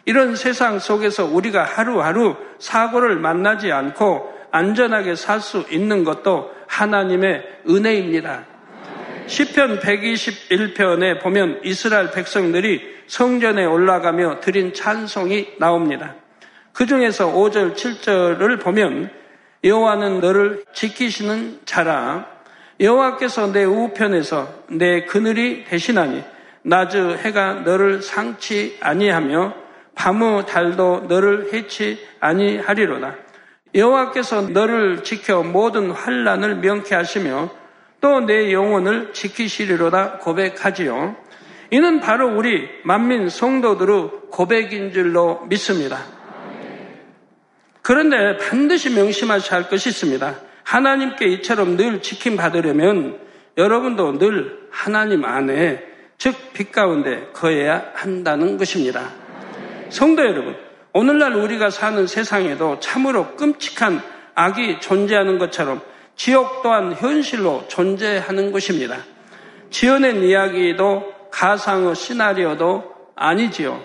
이런 0.06 0.36
세상 0.36 0.80
속에서 0.80 1.26
우리가 1.26 1.64
하루하루 1.64 2.36
사고를 2.60 3.18
만나지 3.18 3.72
않고 3.72 4.34
안전하게 4.52 5.16
살 5.16 5.42
수 5.42 5.66
있는 5.70 6.04
것도 6.04 6.52
하나님의 6.68 7.44
은혜입니다. 7.70 8.46
시편 9.28 9.80
121편에 9.80 11.22
보면 11.22 11.62
이스라엘 11.64 12.12
백성들이 12.12 12.96
성전에 13.08 13.66
올라가며 13.66 14.40
드린 14.40 14.74
찬송이 14.74 15.56
나옵니다. 15.60 16.16
그 16.74 16.86
중에서 16.86 17.32
5절, 17.34 17.76
7절을 17.76 18.62
보면 18.62 19.10
여호와는 19.64 20.20
너를 20.20 20.64
지키시는 20.74 21.62
자라 21.66 22.28
여호와께서 22.80 23.52
내 23.52 23.64
우편에서 23.64 24.66
내 24.70 25.06
그늘이 25.06 25.64
되시나니 25.66 26.24
낮의 26.64 27.18
해가 27.20 27.62
너를 27.66 28.02
상치 28.02 28.78
아니하며 28.82 29.65
밤의 29.96 30.46
달도 30.46 31.06
너를 31.08 31.54
해치 31.54 32.00
아니하리로다. 32.20 33.16
여호와께서 33.74 34.42
너를 34.50 35.04
지켜 35.04 35.44
모든 35.44 35.92
환란을 35.92 36.56
명케 36.58 36.96
하시며 36.96 37.50
또 38.02 38.20
내 38.22 38.54
영혼을 38.54 39.14
지키시리로다 39.14 40.20
고백하지요. 40.20 41.16
이는 41.72 42.00
바로 42.00 42.28
우리 42.38 42.70
만민 42.84 43.30
성도들의 43.30 44.10
고백인 44.32 44.94
줄로 44.94 45.44
믿습니다. 45.50 45.98
그런데 47.82 48.38
반드시 48.38 48.92
명심하셔야 48.92 49.60
할 49.62 49.70
것이 49.70 49.90
있습니다. 49.90 50.36
하나님께 50.64 51.26
이처럼 51.28 51.78
늘 51.78 52.02
지킴 52.02 52.38
받으려면 52.38 53.20
여러분도 53.58 54.18
늘 54.20 54.68
하나님 54.72 55.26
안에 55.26 55.84
즉 56.18 56.54
빛 56.54 56.72
가운데 56.72 57.28
거해야 57.34 57.92
한다는 57.94 58.58
것입니다. 58.58 59.10
성도 59.96 60.26
여러분, 60.26 60.58
오늘날 60.92 61.36
우리가 61.36 61.70
사는 61.70 62.06
세상에도 62.06 62.82
참으로 62.82 63.34
끔찍한 63.38 64.02
악이 64.36 64.82
존재하는 64.82 65.38
것처럼 65.38 65.80
지옥 66.18 66.64
또한 66.64 66.92
현실로 66.92 67.64
존재하는 67.70 68.52
것입니다. 68.52 68.98
지어낸 69.70 70.22
이야기도 70.22 71.14
가상의 71.32 71.96
시나리오도 71.96 72.94
아니지요. 73.16 73.82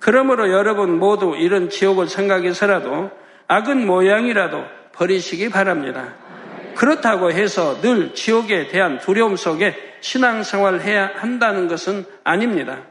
그러므로 0.00 0.50
여러분 0.50 0.98
모두 0.98 1.36
이런 1.36 1.70
지옥을 1.70 2.08
생각해서라도 2.08 3.12
악은 3.46 3.86
모양이라도 3.86 4.64
버리시기 4.94 5.50
바랍니다. 5.50 6.12
그렇다고 6.74 7.30
해서 7.30 7.80
늘 7.80 8.14
지옥에 8.14 8.66
대한 8.66 8.98
두려움 8.98 9.36
속에 9.36 9.76
신앙생활을 10.00 10.80
해야 10.80 11.08
한다는 11.14 11.68
것은 11.68 12.04
아닙니다. 12.24 12.89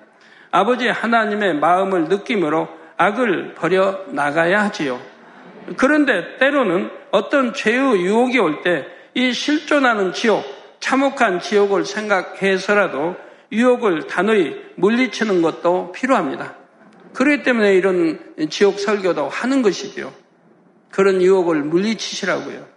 아버지 0.52 0.88
하나님의 0.88 1.56
마음을 1.60 2.06
느낌으로 2.06 2.68
악을 2.98 3.54
버려 3.56 4.04
나가야 4.08 4.64
하지요. 4.66 5.00
그런데 5.78 6.38
때로는 6.38 6.90
어떤 7.12 7.54
죄의 7.54 8.02
유혹이 8.02 8.40
올 8.40 8.62
때 8.64 9.00
이 9.14 9.34
실존하는 9.34 10.14
지옥, 10.14 10.46
참혹한 10.80 11.40
지옥을 11.40 11.86
생각해서라도 11.86 13.16
유혹을 13.52 14.08
단호히 14.08 14.56
물리치는 14.76 15.42
것도 15.42 15.92
필요합니다. 15.92 16.56
그렇기 17.14 17.44
때문에 17.44 17.74
이런 17.74 18.20
지옥 18.50 18.80
설교도 18.80 19.28
하는 19.28 19.62
것이죠. 19.62 20.14
그런 20.92 21.22
유혹을 21.22 21.64
물리치시라고요. 21.64 22.68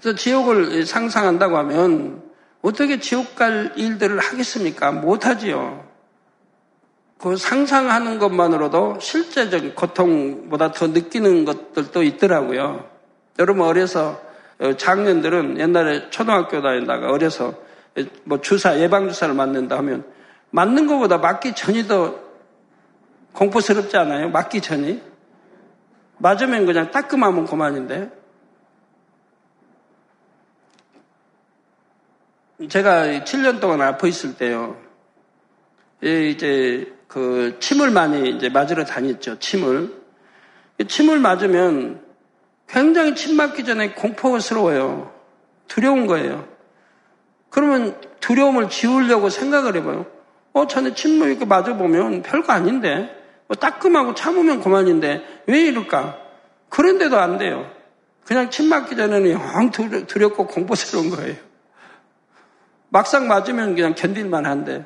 그래서 0.00 0.16
지옥을 0.16 0.86
상상한다고 0.86 1.58
하면 1.58 2.22
어떻게 2.62 2.98
지옥 2.98 3.36
갈 3.36 3.72
일들을 3.76 4.18
하겠습니까? 4.18 4.92
못하지요. 4.92 5.86
그 7.18 7.36
상상하는 7.36 8.18
것만으로도 8.18 8.98
실제적인 9.00 9.74
고통보다 9.74 10.72
더 10.72 10.86
느끼는 10.88 11.44
것들도 11.44 12.02
있더라고요. 12.02 12.88
여러분 13.38 13.66
어려서 13.66 14.20
어, 14.60 14.76
작년들은 14.76 15.58
옛날에 15.58 16.10
초등학교 16.10 16.60
다니다가 16.60 17.10
어려서 17.10 17.54
뭐 18.24 18.40
주사 18.40 18.78
예방 18.78 19.08
주사를 19.08 19.34
맞는다 19.34 19.76
하면 19.78 20.04
맞는 20.50 20.86
것보다 20.86 21.18
맞기 21.18 21.54
전이 21.54 21.86
더 21.86 22.18
공포스럽지 23.32 23.96
않아요? 23.96 24.30
맞기 24.30 24.60
전이 24.60 25.02
맞으면 26.18 26.66
그냥 26.66 26.90
따끔하면 26.90 27.44
그만인데 27.44 28.10
제가 32.66 33.04
7년 33.24 33.60
동안 33.60 33.80
아파 33.82 34.08
있을 34.08 34.36
때요. 34.36 34.76
이제 36.02 36.92
그 37.06 37.56
침을 37.60 37.92
많이 37.92 38.30
이제 38.30 38.48
맞으러 38.48 38.84
다녔죠. 38.84 39.38
침을. 39.38 39.94
침을 40.88 41.20
맞으면 41.20 42.02
굉장히 42.66 43.14
침 43.14 43.36
맞기 43.36 43.64
전에 43.64 43.92
공포스러워요. 43.92 45.12
두려운 45.68 46.06
거예요. 46.06 46.48
그러면 47.48 48.00
두려움을 48.18 48.70
지우려고 48.70 49.30
생각을 49.30 49.76
해봐요. 49.76 50.06
어, 50.52 50.66
전에 50.66 50.94
침을 50.94 51.28
이렇게 51.28 51.44
맞아보면 51.44 52.22
별거 52.22 52.52
아닌데. 52.52 53.14
뭐 53.46 53.56
따끔하고 53.56 54.14
참으면 54.14 54.60
그만인데 54.60 55.22
왜 55.46 55.60
이럴까? 55.66 56.18
그런데도 56.70 57.18
안 57.18 57.38
돼요. 57.38 57.70
그냥 58.24 58.50
침 58.50 58.68
맞기 58.68 58.96
전에는 58.96 59.30
영 59.30 59.70
두렵고 59.70 60.48
공포스러운 60.48 61.10
거예요. 61.10 61.47
막상 62.90 63.28
맞으면 63.28 63.74
그냥 63.74 63.94
견딜만 63.94 64.46
한데. 64.46 64.84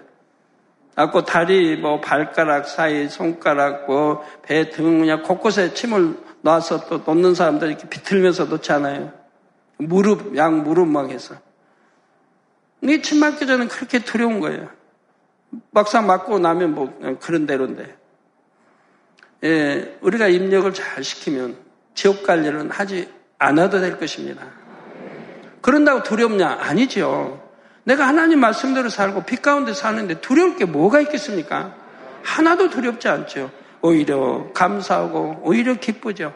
갖고 0.95 1.25
다리, 1.25 1.77
뭐 1.77 2.01
발가락 2.01 2.69
사이, 2.69 3.09
손가락, 3.09 3.87
뭐 3.87 4.23
배 4.43 4.71
등 4.71 5.01
그냥 5.01 5.23
곳곳에 5.23 5.73
침을 5.73 6.19
놔서 6.43 6.87
또 6.87 6.99
놓는 6.99 7.35
사람들 7.35 7.69
이렇게 7.69 7.89
비틀면서 7.89 8.47
놓잖아요. 8.47 9.13
무릎, 9.79 10.37
양 10.37 10.63
무릎 10.65 10.89
막 10.89 11.11
해서. 11.11 11.35
이침 12.83 13.21
맞기 13.21 13.47
전에 13.47 13.69
그렇게 13.69 14.01
두려운 14.01 14.41
거예요. 14.41 14.69
막상 15.71 16.07
맞고 16.07 16.39
나면 16.41 16.75
뭐 16.75 17.19
그런 17.21 17.47
대로인데. 17.47 17.97
예, 19.45 19.99
우리가 20.01 20.29
입력을 20.29 20.73
잘 20.75 21.03
시키면 21.03 21.57
지옥 21.95 22.23
갈 22.25 22.45
일은 22.45 22.71
하지 22.71 23.09
않아도 23.39 23.81
될 23.81 23.99
것입니다. 23.99 24.45
그런다고 25.61 26.03
두렵냐? 26.03 26.59
아니죠. 26.61 27.42
내가 27.85 28.07
하나님 28.07 28.41
말씀대로 28.41 28.89
살고 28.89 29.25
빛 29.25 29.43
가운데 29.43 29.75
사는데 29.75 30.21
두려울 30.21 30.57
게 30.57 30.65
뭐가 30.65 31.01
있겠습니까? 31.01 31.75
하나도 32.23 32.71
두렵지 32.71 33.09
않죠. 33.09 33.51
오히려 33.81 34.53
감사하고 34.55 35.41
오히려 35.43 35.75
기쁘죠. 35.75 36.33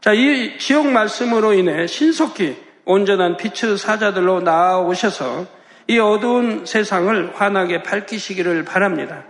자, 0.00 0.12
이 0.12 0.58
지옥 0.58 0.86
말씀으로 0.86 1.52
인해 1.52 1.86
신속히 1.86 2.56
온전한 2.84 3.36
빛의 3.36 3.76
사자들로 3.76 4.40
나아오셔서 4.40 5.46
이 5.88 5.98
어두운 5.98 6.64
세상을 6.64 7.32
환하게 7.34 7.82
밝히시기를 7.82 8.64
바랍니다. 8.64 9.24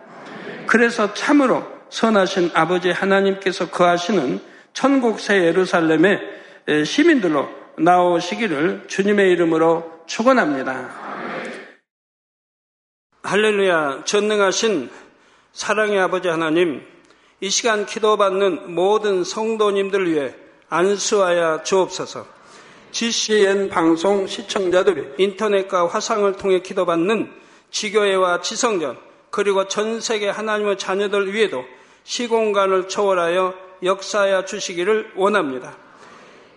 그래서 0.67 1.15
참으로 1.15 1.67
선하신 1.89 2.51
아버지 2.55 2.91
하나님께서 2.91 3.71
거하시는 3.71 4.41
천국 4.73 5.19
새 5.19 5.43
예루살렘의 5.45 6.21
시민들로 6.85 7.49
나오시기를 7.79 8.85
주님의 8.87 9.31
이름으로 9.33 10.00
축원합니다. 10.11 10.91
할렐루야 13.23 14.03
전능하신 14.05 14.91
사랑의 15.53 16.01
아버지 16.01 16.27
하나님 16.27 16.85
이 17.41 17.49
시간 17.49 17.87
기도받는 17.87 18.75
모든 18.75 19.23
성도님들 19.23 20.11
위해 20.11 20.35
안수하여 20.69 21.63
주옵소서. 21.63 22.27
GCN 22.91 23.69
방송 23.69 24.27
시청자들이 24.27 25.15
인터넷과 25.19 25.87
화상을 25.87 26.33
통해 26.33 26.61
기도받는 26.61 27.33
지교회와 27.71 28.41
지성전 28.41 28.99
그리고 29.31 29.69
전 29.69 30.01
세계 30.01 30.29
하나님의 30.29 30.77
자녀들 30.77 31.33
위에도 31.33 31.65
시공간을 32.03 32.89
초월하여 32.89 33.55
역사하여 33.85 34.45
주시기를 34.45 35.13
원합니다. 35.15 35.77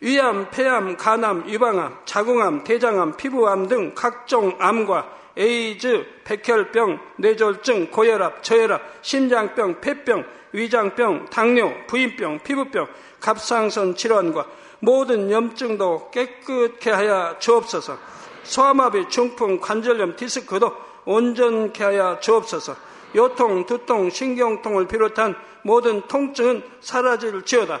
위암, 0.00 0.50
폐암, 0.50 0.96
간암, 0.96 1.48
유방암, 1.48 1.98
자궁암, 2.04 2.64
대장암, 2.64 3.16
피부암 3.16 3.68
등 3.68 3.92
각종 3.94 4.54
암과 4.58 5.16
에이즈, 5.38 6.06
백혈병, 6.24 6.98
뇌졸중, 7.16 7.90
고혈압, 7.90 8.42
저혈압, 8.42 8.82
심장병, 9.02 9.80
폐병, 9.80 10.24
위장병, 10.52 11.26
당뇨, 11.26 11.72
부인병, 11.86 12.40
피부병, 12.42 12.86
갑상선 13.20 13.96
질환과 13.96 14.46
모든 14.80 15.30
염증도 15.30 16.10
깨끗게 16.10 16.90
하여 16.90 17.36
주옵소서. 17.38 17.98
소아마비, 18.42 19.08
중풍, 19.08 19.60
관절염, 19.60 20.16
디스크도 20.16 20.72
온전케 21.04 21.82
하여 21.84 22.18
주옵소서. 22.20 22.76
요통, 23.14 23.66
두통, 23.66 24.10
신경통을 24.10 24.86
비롯한 24.88 25.34
모든 25.62 26.02
통증은 26.02 26.62
사라질 26.80 27.42
지어다. 27.42 27.80